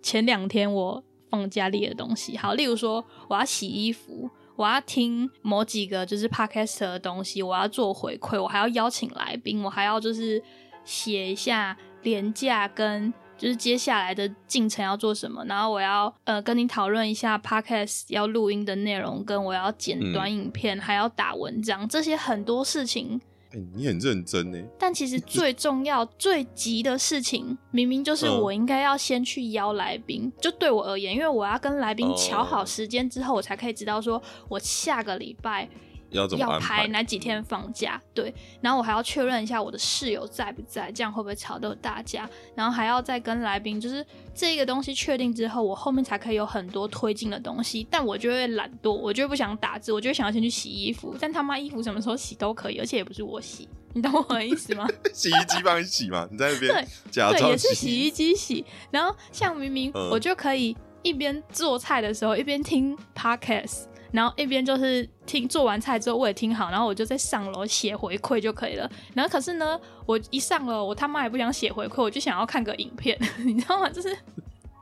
[0.02, 2.36] 前两天我放家里的东西。
[2.36, 10.44] 好，例如说我要洗衣服，我要听某几个就是 podcast 的东西，我要做回馈，我还要邀请来宾，我还要就是
[10.84, 13.14] 写一下廉价跟。
[13.38, 24.62] 就是接下来的进程要做什么，然后我要呃跟你讨论一下 podcast 要录音的内容，跟我要剪嗯短影片，还要打文章，这些很多事情哎、你很认真呢。
[24.78, 30.32] 但其实最重要、最急的事情，明明就是嗯我应该要先去邀来宾。
[30.42, 35.70] 就对我而言，因为我要跟来宾哦瞧好时间之后，我才可以知道说我下个礼拜
[36.10, 36.88] 要怎么安要排排？
[36.88, 38.02] 哪几天放假。
[38.14, 42.30] 对，然后我还要确认一下我的室友在不在，这样会不会吵到大家？
[42.56, 47.86] 然后还要再跟来宾，就是这个东西确定之后，我后面才可以有很多推进的东西。
[47.90, 51.16] 但我就会懒惰，我就不想打字，我就会想要先去洗衣服。
[51.20, 54.88] 但他妈衣服什么时候洗都可以，而且也不是我洗，你懂我的意思吗？
[55.14, 56.28] 洗衣机帮你洗嘛？
[56.32, 58.66] 你在那边对对，假装也是洗衣机洗。
[58.92, 68.90] 然后像明明嗯我就可以一边做菜的时候一边听 podcast，然后一边就是听做完菜之后我也听好，然后我就在上楼写回馈就可以了。
[69.14, 73.90] 然后可是呢，我一上楼，我他妈也不想写回馈，我就想要看个影片， 你知道吗？
[73.90, 74.10] 就是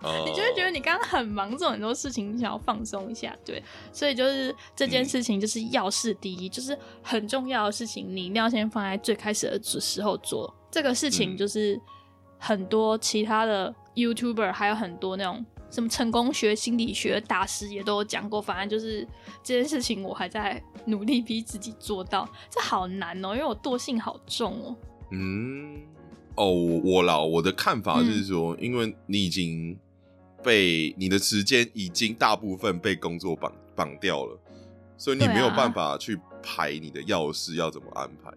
[0.01, 3.61] 哦你就会觉得你刚刚很忙，做很多事情，你想要放松一下，对。
[3.91, 10.53] 所以就是这件事情就是要事第一，就是很重要的事情，你一定要先放在最开始的时候做。
[10.69, 11.79] 这个事情嗯就是
[12.38, 15.43] 很多其他的 YouTuber 还有很多那种
[15.75, 18.41] 什么成功学、心理学大师也都有讲过。
[18.41, 19.05] 反正就是
[19.43, 24.75] 这件事情，我还在努力逼自己做到，这好难哦，因为我惰性好重哦。
[25.11, 25.77] 嗯，
[26.35, 29.77] 哦，我我啦，我的看法嗯是说，因为你已经
[30.41, 34.39] 被你的时间已经大部分被工作绑绑掉了，
[34.97, 38.31] 所以你没有办法去排你的要事要怎么安排。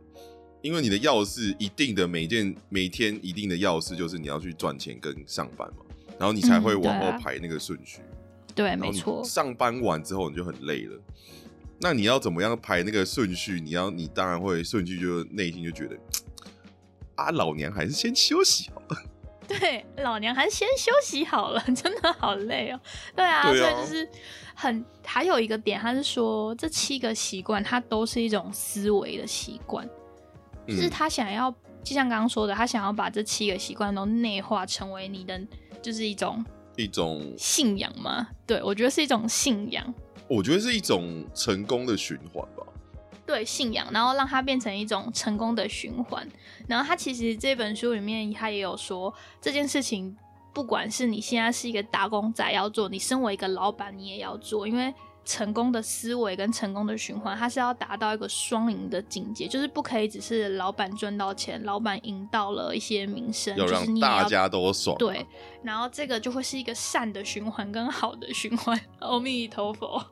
[0.60, 5.84] 因为你的要事一定的每件每天一定的要事就是你要去赚钱跟上班嘛，
[6.18, 8.00] 然后你才会往后排那个顺序。
[8.54, 11.00] 对，没错，上班完之后你就很累了，
[11.80, 13.60] 那你要怎么样排那个顺序？
[13.60, 15.96] 你要你当然会顺序就内心就觉得，
[17.14, 19.02] 啊，老娘还是先休息好了。
[19.46, 22.80] 对，老娘还是先休息好了， 真的好累哦。
[23.16, 24.08] 对啊，对啊所以就是
[24.54, 29.88] 很还有一个点，他是说这七个习惯，它都是一种思维的习惯，
[30.66, 31.50] 就是嗯他想要，
[31.82, 35.40] 就像刚刚说的，他想要把这七个习惯都内化成为你的，
[35.82, 36.44] 就是一种
[36.76, 38.28] 一种信仰嘛。
[38.46, 39.94] 对我觉得是一种信仰，
[40.28, 42.64] 我觉得是一种成功的循环吧。
[43.26, 46.26] 对信仰，然后让它变成一种成功的循环。
[46.66, 50.16] 然后他其实这本书里面他也有说这件事情，
[50.54, 54.94] 不管是你现在是一个打工仔要做，你身为一个老板你也要做，因为
[55.28, 64.98] 成功的思维跟成功的循环，它是要达到一个双赢的境界，就是不可以只是老板赚到钱，老板赢到了一些名声，要让就是你要大家都爽、啊。
[64.98, 65.26] 对，
[65.62, 68.80] 然后这个就会是一个善的循环跟好的循环。
[69.00, 70.02] 阿弥陀佛。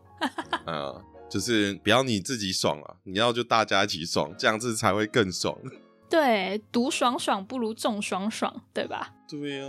[0.66, 5.56] 嗯，就是不要你自己爽啊，你要就大家一起爽，这样子才会更爽。
[6.10, 9.14] 对，独爽爽不如众爽爽，对吧？
[9.26, 9.66] 对呀。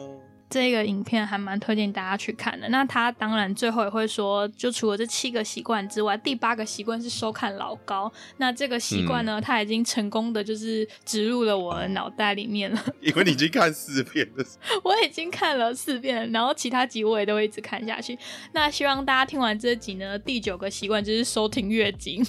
[0.49, 2.69] 这个影片还蛮推荐大家去看的。
[2.69, 8.11] 那他当然最后也会说，就除了这七个习惯之外，第八个习惯是收看老高。
[8.37, 12.85] 那这个习惯呢，他已经成功的就是植入了我的脑袋里面了。
[13.01, 14.45] 因为你已经看四遍了，
[14.83, 18.17] 我已经看了四遍，然后其他集我也都会一直看下去。
[18.53, 22.25] 那希望大家听完这集呢，第九个习惯就是收听月经。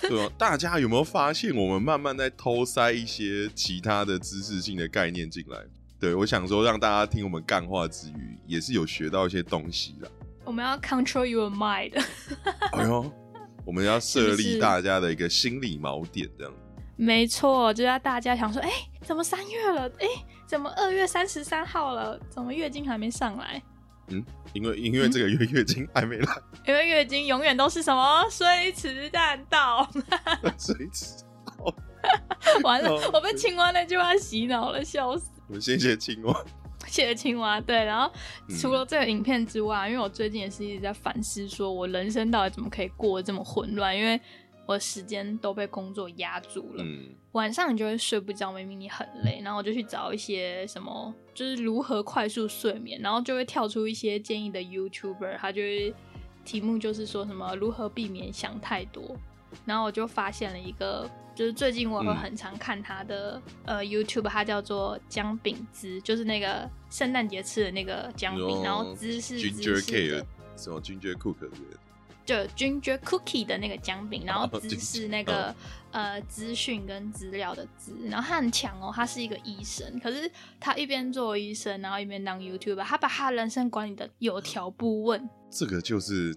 [0.00, 5.58] 对啊，大家有没有发现，我们慢慢在偷塞一些其他的知识性的概念进来？
[6.00, 10.08] 对，我想说让大家听我们干话之余，也是有学到一些东西的。
[10.44, 12.00] 我们要 control your mind。
[12.72, 13.12] 哎呦，
[13.66, 16.52] 我们要设立大家的一个心理锚点，这样。
[16.96, 18.70] 没错，就要大家想说，哎，
[19.02, 19.88] 怎么三月了？
[19.98, 20.06] 哎，
[20.46, 22.18] 怎么二月三十三号了？
[22.30, 23.60] 怎么月经还没上来？
[24.08, 26.36] 嗯，因为因为这个月月经还没来。
[26.66, 29.88] 因为月经永远都是什么水池弹道。
[30.56, 31.24] 水池。
[32.62, 35.28] 完了，我被青蛙那句话洗脑了，笑死。
[35.48, 36.44] 我们谢谢青蛙，
[36.86, 37.60] 谢谢青蛙。
[37.60, 38.12] 对，然后
[38.60, 43.96] 除了这个影片之外，因为我最近也是一直在反思，说我人生到底怎么可以过得这么混乱？
[43.96, 44.20] 因为
[44.66, 46.84] 我时间都被工作压住了，
[47.32, 55.94] 晚上你就会睡不着，明明你很累，然后我就去找一些什么，就是如何快速睡眠，然后就会跳出一些建议的 YouTuber，他就会
[56.44, 59.16] 题目就是说什么如何避免想太多，
[59.64, 61.10] 然后我就发现了一个。
[61.34, 71.36] 就是最近我会很常看他的呃 YouTube，他叫做姜饼滋，就是那个圣诞节吃的那个姜饼，然后滋是芝士的，什么 Ginger Cook
[72.26, 75.54] 就 Ginger Cookie 的那个姜饼，然后滋是那个
[75.92, 86.36] 呃资讯跟资料的资，然后他很强哦，他是一个医生，可是他一边做医生，然后一边当 YouTuber，他把他人生管理的有条不紊，这个就是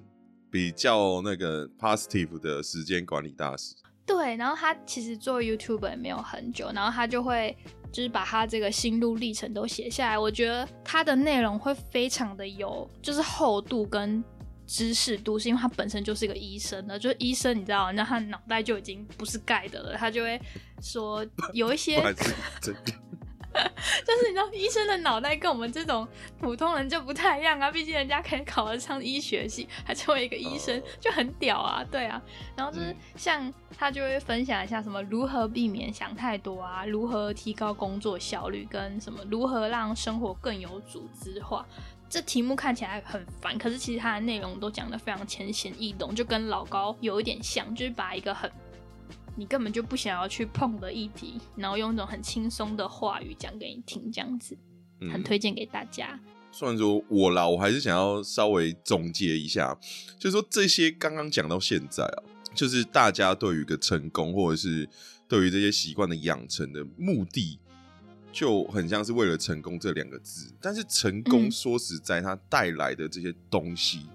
[0.52, 3.74] 比较那个 positive 的时间管理大师。
[4.06, 7.56] 对，然后他其实做 YouTube 也没有很久，然后他就会
[7.92, 10.20] 就是把他这个心路历程都写下来。
[10.20, 14.22] 我觉得他的内容会非常的有，就是厚度跟
[14.68, 20.42] 知识度，是因为他本身就是一个医生的，就是医生，你知道，那他脑袋就已经不是盖的了，他就会
[20.82, 22.02] 说有一些。
[24.06, 26.08] 就是你知道，医生的脑袋跟我们这种
[26.40, 27.70] 普通人就不太一样啊。
[27.70, 31.84] 毕竟人家可以考得上医学系，还成为一个医生，就很屌啊。
[31.92, 32.22] 对啊，
[32.56, 41.66] 然后就是像他就会分享一下什么如何避免想太多啊，如何提高工作效率，跟什么如何让生活更有组织化。
[42.10, 48.50] 这题目看起来很烦，可是其实它的内容都讲得非常浅显易懂，就跟老高有一点像，就是把一个很。
[49.36, 54.58] 你根本就不想要去碰的议题，然后用一种很轻松的话语讲给你听，这样子，
[55.12, 56.20] 很推荐给大家。
[56.52, 59.78] 虽然说我啦，我还是想要稍微总结一下，
[60.20, 64.88] 就是说这些刚刚讲到现在啊，就是大家对于一个成功，或者是
[65.30, 67.58] 对于这些习惯的养成的目的，
[68.34, 70.54] 就很像是为了成功这两个字。
[70.60, 74.08] 但是成功说实在，它带来的这些东西，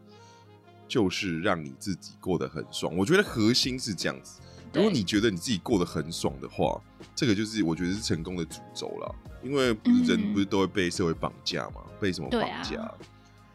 [0.87, 2.95] 就是让你自己过得很爽。
[2.95, 4.41] 我觉得核心是这样子。
[4.77, 6.81] 如果你觉得你自己过得很爽的话，
[7.15, 9.15] 这个就是我觉得是成功的主轴了。
[9.43, 9.67] 因为
[10.07, 11.83] 人不是都会被社会绑架嘛？
[12.01, 12.95] 被什么绑架？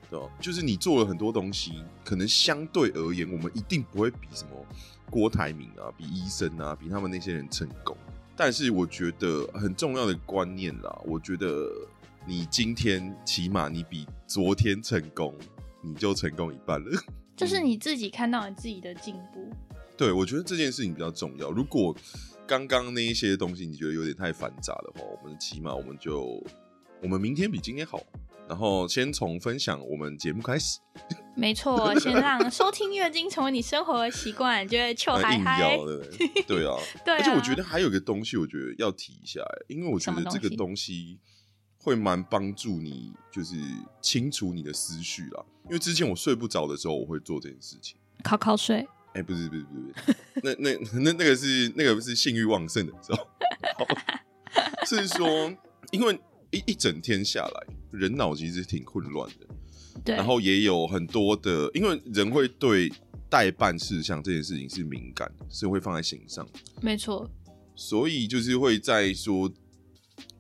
[0.09, 0.27] 对吧？
[0.39, 4.51] 就是你做了很多东西，可能相对而言，我们一定不会比什么
[5.09, 7.95] 郭台铭啊、比医生啊、比他们那些人成功。
[8.35, 11.69] 但是我觉得很重要的观念啦，我觉得
[12.25, 15.35] 你今天起码你比昨天成功，
[15.81, 17.03] 你就成功一半了。
[17.35, 19.49] 就是你自己看到你自己的进步。
[20.01, 21.51] 对，我觉得这件事情比较重要。
[21.51, 21.95] 如果
[22.47, 26.43] 刚刚那一些东西你觉得有点太繁杂的话，我们起码我们就
[27.03, 28.01] 我们明天比今天好。
[28.49, 30.79] 然后先从分享我们节目开始。
[31.37, 35.77] 没错，先让 收听月经成为你生活的习惯，就会臭嗨嗨。
[36.47, 37.13] 对啊， 对。
[37.17, 41.19] 而且我觉得还有一个东西，我觉得要提一下，因为我觉得这个东西
[41.77, 43.53] 会蛮帮助你，就是
[44.01, 45.45] 清除你的思绪啦。
[45.65, 48.87] 因为之前我睡不着的时候，我会做这件事情，考考睡。
[49.13, 53.27] 哎，不是不是不是，那那那那个是那个是性欲旺盛的时候，
[54.85, 55.53] 是说，
[55.91, 56.17] 因为
[56.51, 59.47] 一一整天下来，人脑其实挺混乱的，
[60.05, 62.89] 对，然后也有很多的，因为人会对
[63.29, 66.47] 代办事项这件事情是敏感，是会放在心上，
[66.81, 67.29] 没错，
[67.75, 69.51] 所以就是会在说，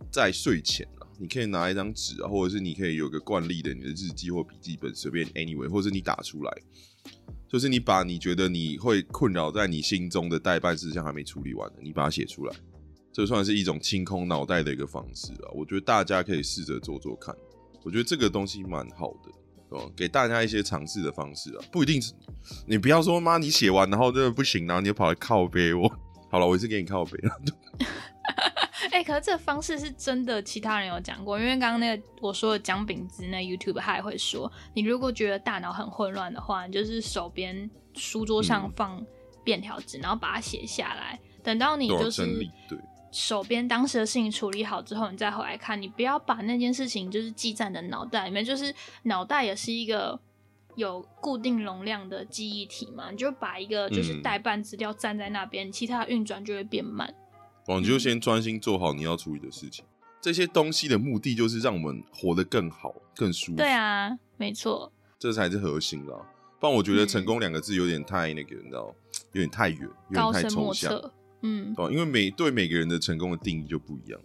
[0.09, 6.61] 在睡前啊，你可以拿一张纸啊，或者是你可以有个惯例的你的日记或笔记本，随便 anyway，或者你打出来。
[7.51, 12.55] 就是你把你觉得你会困扰在你心中的代办事项还没处理完的，你把它写出来，
[13.11, 15.51] 这算是一种清空脑袋的一个方式啊。
[15.53, 17.35] 我觉得大家可以试着做做看，
[17.83, 22.13] 我觉得这个东西蛮好的，哦，给大家一些尝试的方式啊，不一定是
[22.65, 25.89] 你不要说妈你写完然后真的不行，然后你就跑来靠背我，
[26.31, 27.37] 好了，我也是给你靠背了。
[28.91, 31.39] 哎、可是这个方式是真的，其他人有讲过。
[31.39, 39.05] 因为刚刚那个我说的姜饼子那 YouTube 他也会说，你如果觉得大脑很混乱的话，你就是手边书桌上嗯放
[39.43, 42.25] 便条纸，然后把它写下来，等到你就是
[42.69, 42.77] 对。
[43.11, 48.73] 手边当时的事情处理好之后，你再回来看，你不要把那件事情就是记在你的脑袋里面，就是
[49.03, 50.17] 脑袋也是一个
[50.75, 57.13] 有固定容量的记忆体嘛，你就把一个就是嗯代办资料站在那边，其他的运转就会变慢。
[57.67, 59.85] 哦，你就先专心做好你要处理的事情。
[60.19, 63.57] 这些东西的目的就是让我们活得更好、更舒服。
[63.57, 66.15] 对，啊，没错，这才是核心啦。
[66.59, 68.93] 不然我觉得“嗯成功”两个字有点太那个，你知道，
[69.31, 71.11] 有点太远，有高点太抽象。
[71.41, 74.21] 嗯，哦，因为每对每个人的成功的定义就不一样，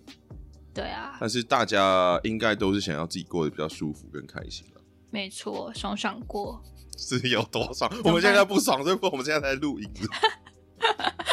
[0.74, 4.80] 对啊，但是大家应该都是想要自己过得比较舒服跟开心了。
[5.10, 6.62] 没错，爽爽过。
[6.98, 7.90] 是有多爽？
[8.04, 9.88] 我们现在不爽，所以我们现在在录影。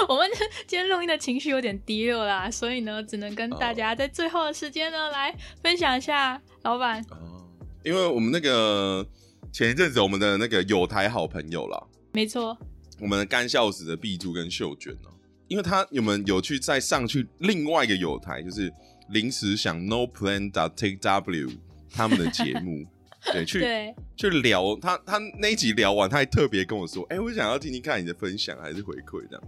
[0.10, 0.30] 我们
[0.68, 7.02] 今天录音的情绪有点低落啦，所以呢，只能跟大家在最后的时间呢来分享一下，老板。
[7.12, 7.48] 哦，
[7.84, 9.06] 因为我们那个
[9.52, 11.82] 前一阵子我们的那个有台好朋友啦，
[12.12, 12.58] 没错，
[13.00, 15.10] 我们的干笑死的碧珠跟秀娟哦、
[15.48, 18.72] 因为他你们有去再上去另外一个有台，就是
[19.10, 21.50] 临时想 No Plan dot Take W
[21.94, 22.86] 他们的节目，
[23.32, 29.44] 对，去对，去聊他他那一集聊完，他还特别跟我说，哎、我想要听听看你的分享还是回馈这样。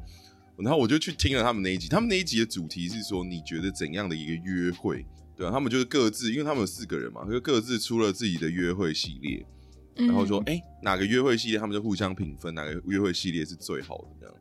[0.58, 5.06] 然后我就去听了他们那一集，他们那一集的主题是说，你觉得怎样的一个约会？
[5.36, 9.46] 对啊，他们就是各自，因为他们有四个人嘛，就各自出了自己的约会系列，
[9.98, 14.36] 嗯然后说，哎、哪个约会系列他们就互相评分，哪个约会系列是最好的这样。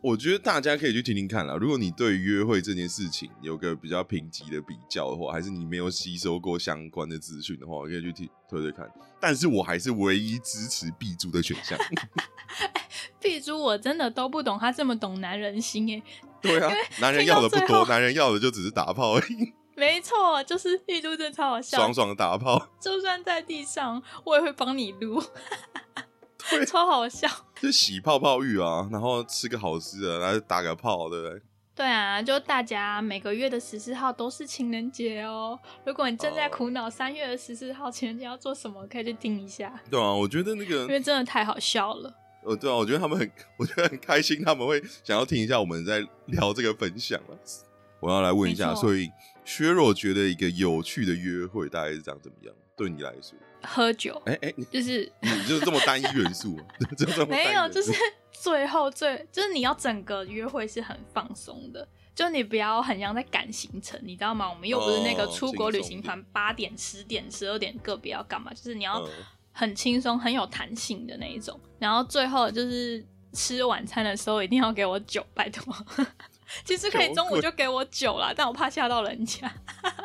[0.00, 1.56] 我觉得大家可以去听听看啦。
[1.56, 8.88] 如果你对约会这件事情有个比较评级的比较的话，还是你没有吸收过相关的资讯的话，可以去听推推看。
[9.20, 11.76] 但是我还是唯一支持 B 组的选项。
[13.20, 16.02] 碧珠，我真的都不懂他这么懂男人心诶。
[16.40, 25.20] 对啊，男人要的不多，男人要的就只是打炮而已， 没错，就是碧珠真的超好笑，爽爽的打炮，就算在地上，我也会帮你录，
[26.50, 27.28] 对超好笑。
[27.60, 31.42] 就洗泡泡浴啊，然后吃个好吃的，然后打个炮，对不对？
[31.74, 35.58] 对啊，就大家每个月的十四号都是情人节哦。
[35.84, 42.14] 如果你正在哦苦恼三月的十四号情人节要做什么，可以去听一下，对啊，我觉得那个因为真的太好笑了。
[42.48, 47.38] 呃，对啊，我觉得他们很， 我觉得很开心，他们会想要听一下我们在聊这个分享了。
[48.00, 49.10] 我要来问一下，所以
[49.44, 52.54] 薛若觉得一个有趣的约会大概是长怎么样？
[52.76, 56.62] 对你来说，喝酒哎、哎、你就是你就是这么单一元素啊？
[56.96, 57.92] 就这么单一没有，就是
[58.30, 64.48] 最后最就是你要整个约会是很放松的，就你不要很像在赶行程，你知道吗？
[64.48, 69.10] 我们又不是那个哦出国旅行团，八点、十点、十二点个别要干嘛，就是你要嗯
[69.58, 71.58] 很轻松、很有弹性的那一种。
[71.80, 75.74] 然后最后就是吃晚餐的时候一定要给我酒，拜托。
[76.64, 79.52] 其实可以中午就给我酒啦，但我怕吓到人家，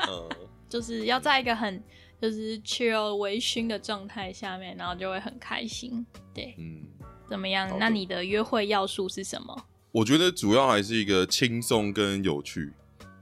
[0.10, 0.28] 嗯，
[0.68, 1.82] 就是要在一个很
[2.20, 6.04] 就是 chill 微醺的状态下面，然后就会很开心。
[6.34, 6.82] 对，嗯，
[7.30, 9.56] 怎么样那你的约会要素是什么？
[9.92, 12.74] 我觉得主要还是一个轻松跟有趣，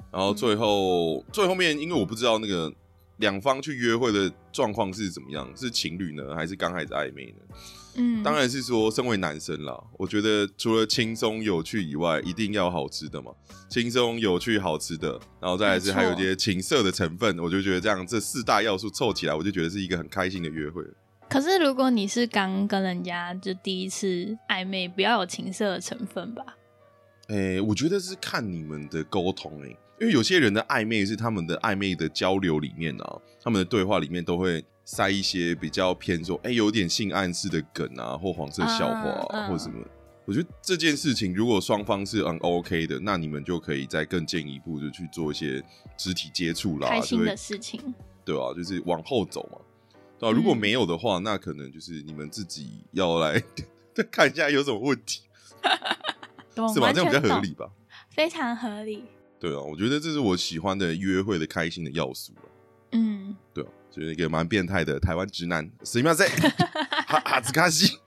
[0.09, 2.73] 然后最嗯后、最后面，因为我不知道那个
[3.21, 7.55] 两方去约会的状况是怎么样，是情侣呢，还是刚开始暧昧呢？
[7.95, 13.31] 嗯，当然是说，身为男生啦，我觉得除了轻松有趣以外，一定要好吃的嘛。
[13.69, 20.83] 轻松有趣好吃的，然后再来是还有一些情色的成分，我就觉得这样这四大要素凑起来，我就觉得是一个很开心的约会。
[21.29, 26.43] 可是如果你是刚跟人家就第一次暧昧，不要有情色的成分吧？
[27.27, 39.79] 诶、我觉得是看你们的沟通诶、因为有些人的暧昧是他们的暧昧的交流里面啊，他们的对话里面都会塞一些比较偏说，诶、有点性暗示的梗啊，或黄色笑话、或什么。
[40.25, 45.63] 我觉得这件事情如果双方是很 OK 的，那你们就可以再更进一步，就去做一些
[45.95, 47.93] 肢体接触啦，开心的事情，
[48.25, 49.59] 对啊，就是往后走嘛。
[50.17, 53.39] 对啊，如果嗯没有的话，那可能就是你们自己要来
[54.09, 55.21] 看一下有什么问题，
[56.55, 56.87] 懂 是吧？
[56.87, 57.69] 完这样比较合理吧？
[58.09, 59.03] 非常合理。
[59.40, 62.42] 对啊，我觉得这是我喜欢的约会的开心的要素了。
[62.92, 66.50] 嗯，对啊，就是一个蛮变态的台湾直男，すみません，
[67.06, 67.98] 哈哈兹卡西。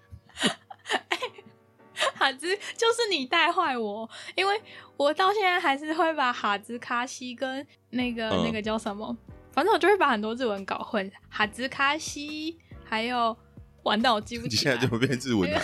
[2.16, 4.62] 哈兹就是你带坏我，因为
[4.98, 9.16] 我到现在还是会把哈兹卡西跟那个、嗯那个叫什么，
[9.52, 13.38] 反正我就会把很多日文搞混，哈兹卡西还有
[13.84, 15.62] 完蛋我记不你起 来，现在就变日文男，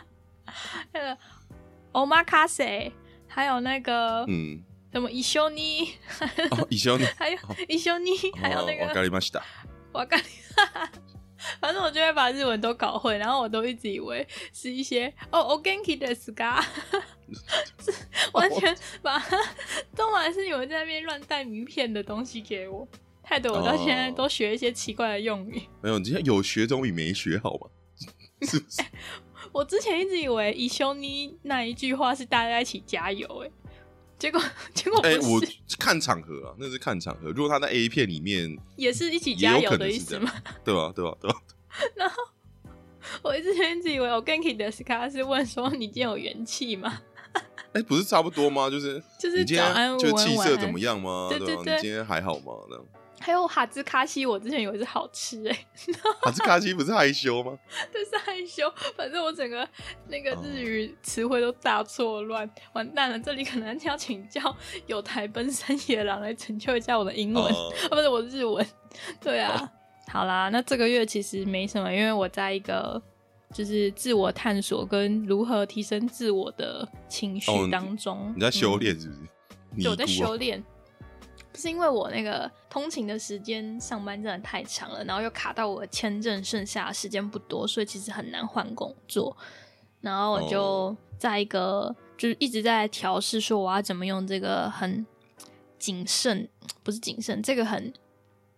[0.93, 1.17] 那个
[1.93, 2.91] omakase，
[3.35, 5.93] 还有那个、嗯，什么伊修尼，
[6.51, 7.37] 哦，以修你， 还有
[7.67, 9.41] 伊修尼，还有那哦わか个りました。
[9.93, 10.21] 我干，
[11.59, 16.61] 反正我就会把日文都搞混，然后我都一直以为是一些哦 o genki 的 ska，
[17.79, 17.93] 是
[18.33, 19.37] 完全把它
[19.95, 22.87] 都 都嘛是你们在那边乱带名片的东西给我，
[23.23, 25.61] 害得我到现在都学一些奇怪的用语。
[25.81, 27.69] 没有，你今天有学总比没学好嘛？
[28.41, 28.81] 是不是？
[29.56, 33.50] 我之前一直以为“以修尼”那一句话是大家一起加油，哎，
[34.18, 34.38] 结果
[34.74, 35.40] 结果不哎、是，我
[35.78, 37.30] 看场合啊，那是看场合。
[37.30, 40.30] 如果他在 A 片里面，也是一起加油的意思吗？
[40.62, 41.40] 对吧、对吧、对吧、
[43.24, 47.00] 我之前一直以为我跟 k i 的 Scar 是问说你今天有元气吗？
[47.72, 48.68] 哎、不是差不多吗？
[48.68, 51.30] 就是就是你今早安天就气色怎么样吗？
[51.30, 51.38] 吧？
[51.38, 52.52] 对对对你今天还好吗？
[52.68, 52.84] 这样，
[53.18, 55.66] 还有哈兹卡西，我之前以为是好吃哎、
[56.22, 57.58] 哈兹卡西不是害羞吗？
[57.92, 59.66] 对是害羞，反正我整个
[60.08, 63.18] 那个哦日语词汇都大错乱，完蛋了！
[63.18, 64.54] 这里可能要请教
[64.86, 68.64] 有台奔山野狼来拯救一下我的英文，哦 啊，不是我的日文。
[69.20, 69.70] 对啊，
[70.08, 73.02] 好啦，那这个月其实没什么，因为我在一个
[73.52, 78.32] 就是自我探索跟如何提升自我的情绪当中。
[78.36, 79.82] 你在修嗯炼是不是？
[79.82, 80.62] 对，我在修炼，
[81.56, 89.36] 是因为我那个通勤的时间上班真的太长了，然后又卡到我的签证剩下的时间不多，所以其实很难换工作。
[90.00, 95.04] 然后我就哦在一个、就是一直在调试，说我要怎么用这个很
[95.78, 96.48] 谨慎，
[96.82, 97.92] 不是谨慎，这个很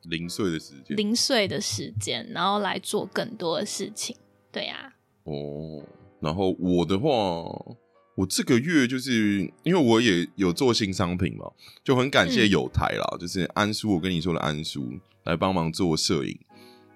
[0.02, 4.16] 零碎的时间零碎的时间，然后来做更多的事情。
[4.50, 4.92] 对呀、
[5.24, 5.82] 哦。
[6.20, 7.08] 然后我的话，
[8.18, 11.48] 我这个月就是因为我也有做新商品嘛，
[11.84, 14.90] 就很感谢嗯有台啦，就是安叔，我跟你说的安叔
[15.22, 16.36] 来帮忙做摄影，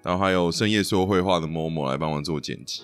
[0.03, 2.83] 然后还有深夜说绘画的某某来帮忙做剪辑，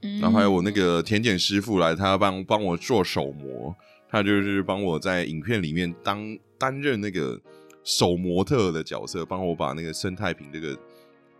[0.00, 3.76] 嗯，然后还有我那个甜点师傅来，他帮帮我做手模，
[4.08, 7.38] 他就是帮我在影片里面当担任那个
[7.82, 10.74] 手模特的角色，帮我把那个生态瓶这个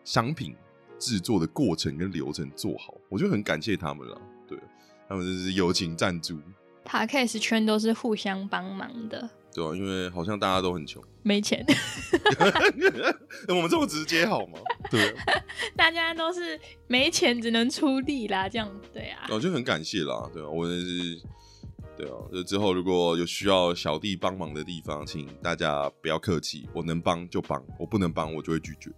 [0.05, 0.55] 商品
[0.99, 4.21] 制作的过程跟流程做好，我就很感谢他们了。
[5.15, 6.39] 对，他们就是友情赞助
[6.85, 11.65] ，Podcast 圈都是互相帮忙的，对啊，因为好像大家都很穷， 没钱。
[13.49, 14.59] 我们这么直接好吗？
[14.91, 15.15] 对啊，
[15.77, 19.27] 大家都是没钱只能出力啦，这样对啊。
[19.31, 21.23] 我就很感谢啦，对啊，我也是，
[21.97, 28.91] 对啊，就之后如果有需要小弟帮忙的地方，请大家不要客气，我能帮就帮，我不能帮我就会拒绝。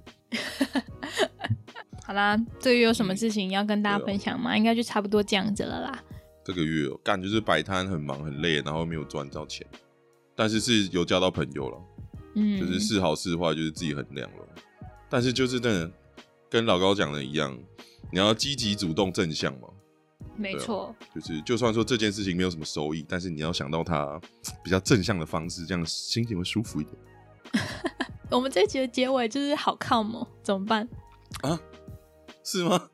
[2.07, 4.57] 好啦，这个月有什么事情要跟大家分享吗？
[4.57, 6.05] 应该就差不多这样子了啦。
[6.45, 9.67] 这个月哦干就是摆摊很忙很累，然后没有赚到钱，
[10.37, 11.79] 但是是有交到朋友了，
[12.37, 14.47] 嗯，就是是好是坏就是自己衡量了。
[15.09, 15.91] 但是就是真的
[16.49, 17.59] 跟老高讲的一样，
[18.13, 19.69] 你要积极主动正向嘛，
[20.37, 20.95] 没错。
[21.13, 24.21] 就是就算说这件事情没有什么收益，但是你要想到它
[24.63, 26.97] 比较正向的方式，这样心情会舒服一点
[28.31, 30.25] 我们这集的结尾就是好靠吗？
[30.45, 30.89] 怎么办？
[31.43, 31.59] 啊？
[32.47, 32.89] 是吗？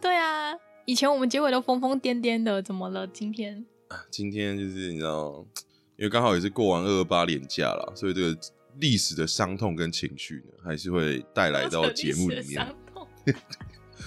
[0.00, 0.54] 对啊，
[0.86, 3.06] 以前我们结尾都疯疯癫癫的，怎么了？
[3.06, 3.62] 今天
[4.10, 5.44] 今天就是你知道，
[5.96, 8.38] 因为刚好也是过完二二八年假了，所以这个
[8.80, 12.52] 历史的伤痛跟情绪呢，还是会带来到节目里面。
[12.52, 13.06] 伤痛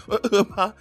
[0.08, 0.76] 二 二八，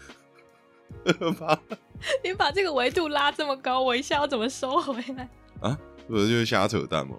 [1.04, 1.62] 二二八
[2.24, 5.28] 你把这个维度拉这么高，我一下要怎么收回来？
[5.60, 7.16] 啊，不是就是瞎扯淡吗？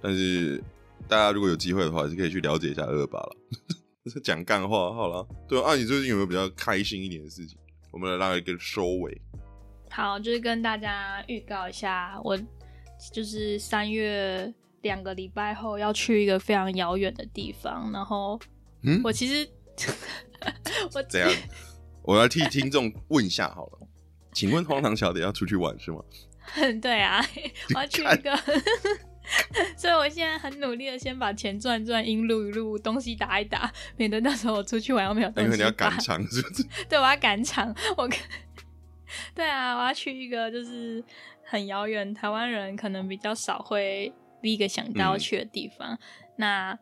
[0.00, 0.62] 但是
[1.08, 3.36] 大家如果有机会的话，还是可以去了解一下二二八了。
[4.20, 7.58] 讲干话好了，对啊，你最近有没有比较开心一点的事情？
[7.90, 9.20] 我们来拉一个收尾。
[9.90, 12.38] 好，就是跟大家预告一下，我
[13.12, 14.52] 就是三月
[14.82, 18.38] 两个礼拜后要去一个非常遥远的地方，然后
[18.82, 19.48] 嗯我其实
[20.94, 21.30] 我怎样？
[22.02, 23.88] 我要替听众问一下好了，
[24.32, 26.02] 请问荒唐小姐要出去玩是吗？
[26.80, 27.24] 对啊，
[27.74, 28.34] 我要去一个，
[29.76, 36.64] 所以我现在很努力的先把钱赚赚，音录一录，东西打一打，免得到时候我出去玩又没有东西因为你要打赶场 是不是？
[36.88, 37.74] 对，我要赶场。
[37.96, 38.18] 我跟
[39.34, 41.02] 对啊，我要去一个就是
[41.44, 44.12] 很遥远，台湾人可能比较少会
[44.42, 45.98] 第一个想到嗯去的地方。
[46.36, 46.78] 那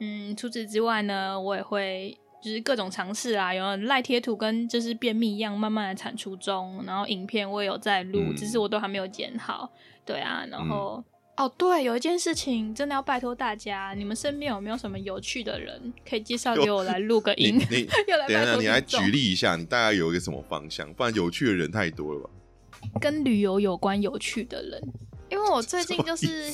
[0.00, 6.82] 嗯，除此之外呢，我也会就是各种尝试啊，有赖贴图跟就是便秘一样，慢慢的产出中。
[6.86, 9.70] 然后影片我也有在录，嗯只是我都还没有剪好。
[10.04, 11.04] 对啊，然后。
[11.38, 17.56] 哦，对，有一件事情真的要拜托大家，你们身边有没有什么有趣的人可以介绍给我来录个 音？
[17.70, 20.92] 你又来等一下，拜托你来举例一下，你大概有一个什么方向？
[20.94, 22.30] 不然有趣的人太多了吧？
[23.00, 24.82] 跟旅游有关有趣的人，
[25.30, 26.52] 因为我最近就是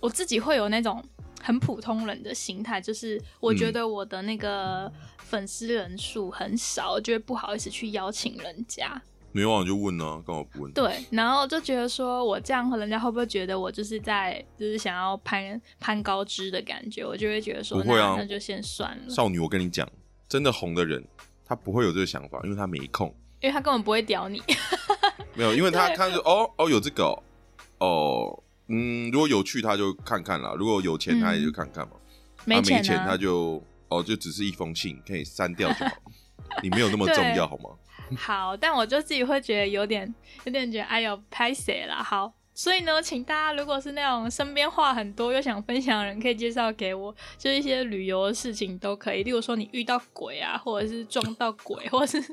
[0.00, 1.04] 我自己会有那种
[1.42, 9.02] 很普通人的心态，就是我觉得我的那个粉丝人数很少，我觉得不好意思去邀请人家。
[9.34, 10.72] 没有啊，你就问啊，干嘛不问？
[10.72, 17.04] 对，然后就觉得说我这样，人家会不会觉得我就是在就是想要攀攀高枝的感觉？
[17.04, 19.88] 我就会觉得说，不会啊那那就先算了，少女，我跟你讲，
[20.28, 21.04] 真的红的人，
[21.44, 23.12] 他不会有这个想法，因为他没空。
[23.40, 24.40] 因为他根本不会屌你。
[25.34, 27.22] 没有，因为他对他就哦哦有这个哦
[27.78, 31.94] 哦嗯，如果有趣他就看看啦，如果有钱他也就看看嘛。
[32.44, 35.92] 没钱、啊、没钱他就哦，就只是一封信，可以删掉就好。
[36.62, 37.70] 你没有那么重要好吗？
[38.16, 42.02] 好，但我就自己会觉得有点有点觉得哎呦拍谁啦。
[42.02, 49.22] 好，所以呢，请大家如果是那种身边话很多又想分享的人，可以介绍给我，就一些旅游的事情都可以。
[49.22, 52.32] 例如说你遇到鬼啊，或者是撞到鬼， 或者是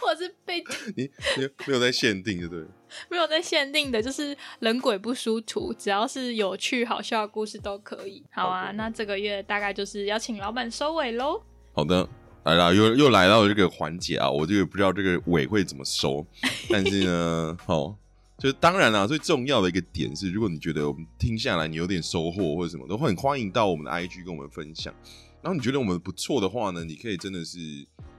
[0.00, 0.62] 或者是被
[0.96, 2.66] 你你没有在限定，对不对？
[3.08, 8.24] 没有在限定的，就是人鬼不殊途，只要是有趣好笑的故事都可以。
[8.30, 11.42] 好啊，那这个月大概就是要请老板收尾喽。
[11.72, 12.08] 好的。
[12.44, 14.30] 来了，又又来到这个环节啊！
[14.30, 16.24] 我这个不知道这个尾会怎么收，
[16.68, 17.96] 但是呢，好，
[18.38, 24.92] 就是当然啦，最重要的一个点是，如果你觉得我们听下来你有点收获或者什么，都会很欢迎到我们的 IG 跟我们分享。
[25.40, 27.58] 然后你觉得我们不错的话呢，你可以真的是，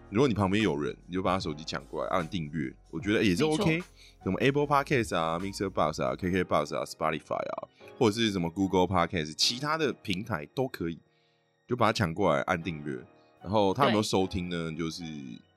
[0.10, 3.80] 如果你旁边有人，你就把他手机抢过来按订阅，我觉得也是 OK。
[4.24, 7.68] 什么 Apple Podcast 啊、Mixer Box 啊、KK Box 啊、Spotify 啊，
[8.00, 10.98] 或者是什么 Google Podcast，其他的平台都可以，
[11.68, 12.98] 就把它抢过来按订阅。
[13.46, 14.74] 然后他有没有收听呢？
[14.76, 15.04] 就是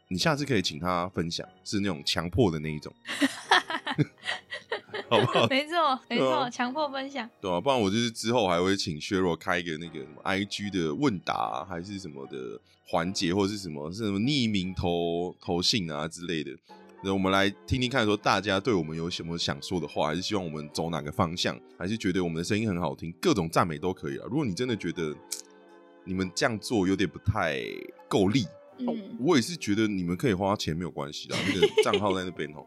[0.09, 2.93] 你下次可以请他分享，是那种强迫的那一种，
[5.09, 5.47] 好不好？
[5.49, 16.51] 没错，没错，强迫分享，对啊，不然我就是之后还会请削弱开一个那个什么 IG 的问答，还是什么的环节，或者是什么是什么匿名投投信啊之类的。
[17.03, 24.27] 那我们来听听看，说大家对我们有什么想说的话，还是希望我们走哪个方向，还是觉得我们的声音很好听，各种赞美都可以啊。
[24.29, 25.15] 如果你真的觉得，
[26.09, 27.61] 你们这样做有点不太
[28.09, 28.47] 够力，
[28.79, 32.65] 嗯，我也是觉得你们可以花钱没有关系的， 那个账号在那边哦，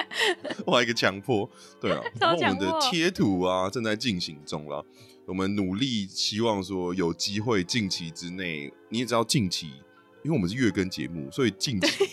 [0.64, 4.82] 画一个强迫，对啊， 然后我们的贴图啊正在进行中了，
[5.26, 9.66] 我们努力希望说有机会近期之内，你也知道近期，
[10.24, 12.04] 因为我们是月更节目，所以近期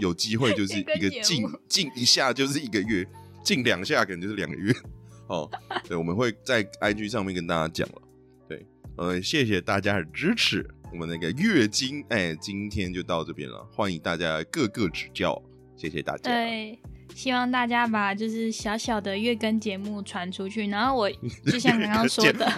[0.00, 3.06] 有机会就是一个进进一下就是一个月，
[3.44, 4.74] 近两下可能就是两个月，
[5.26, 5.50] 哦，
[5.86, 8.00] 对，我们会在 IG 上面跟大家讲了。
[8.96, 10.64] 呃，谢谢大家的支持。
[10.92, 13.66] 我们那个月经，哎，今天就到这边了。
[13.72, 15.40] 欢迎大家各个指教，
[15.76, 16.30] 谢谢大家。
[16.30, 16.78] 对，
[17.12, 20.68] 希望大家把就是小小的月更节目传出去。
[20.68, 21.10] 然后我
[21.44, 22.48] 就像刚刚说的，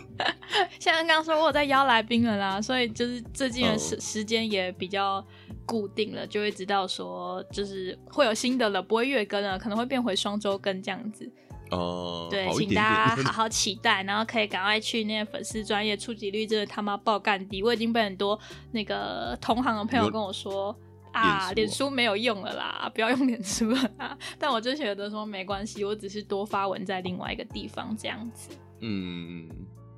[0.80, 5.22] 像刚刚说我在邀来宾了啦，所以就是最近的时时间也比较
[5.66, 11.30] 固定了，就会知道说就是会有新的了，不会月更了，可能会变回双周更这样子。
[11.70, 18.38] 哦，对，请大家 好好期待，然后可以赶快去那个粉丝专业触及率真的他妈爆干低，我已经被很多
[18.72, 20.76] 那个同行的朋友跟我说
[21.12, 24.16] 啊，脸书没有用了啦，不要用脸书了啦。
[24.38, 28.50] 但我就觉得说没关系，我只是多发文在另外一个地方这样子。
[28.80, 29.48] 嗯，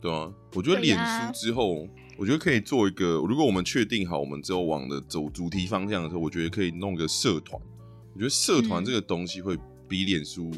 [0.01, 1.87] 对啊，我觉得脸书之后，
[2.19, 7.61] 我觉得可以做一个，如果我们确定好我们之后往的走主题方向的时候，我觉得可以弄个社团。
[8.15, 9.57] 我觉得社团这个东西会
[9.89, 10.51] 比脸书。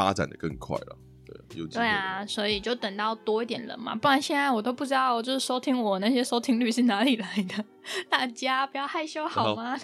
[0.00, 0.96] 发展的更快了，
[1.26, 7.64] 对，有对啊，所以就等到多一点人嘛，不然现在我都不知道，就是收听我那些收听率是哪里来的。
[8.08, 9.76] 大家不要害羞好吗？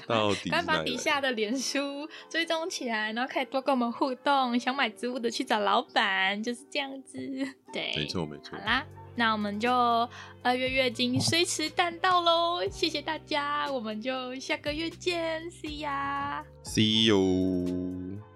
[0.51, 4.59] 赶快把底下的脸书追踪起来，然后可以多跟我们互动。
[4.59, 7.19] 想买植物的去找老板，就是这样子。
[7.73, 8.57] 对，没错没错。
[8.59, 8.87] 好啦，
[9.17, 9.71] 那我们就
[10.43, 18.36] 二月月经虽迟但到喽，谢谢大家，我们就下个月见，See ya，See you。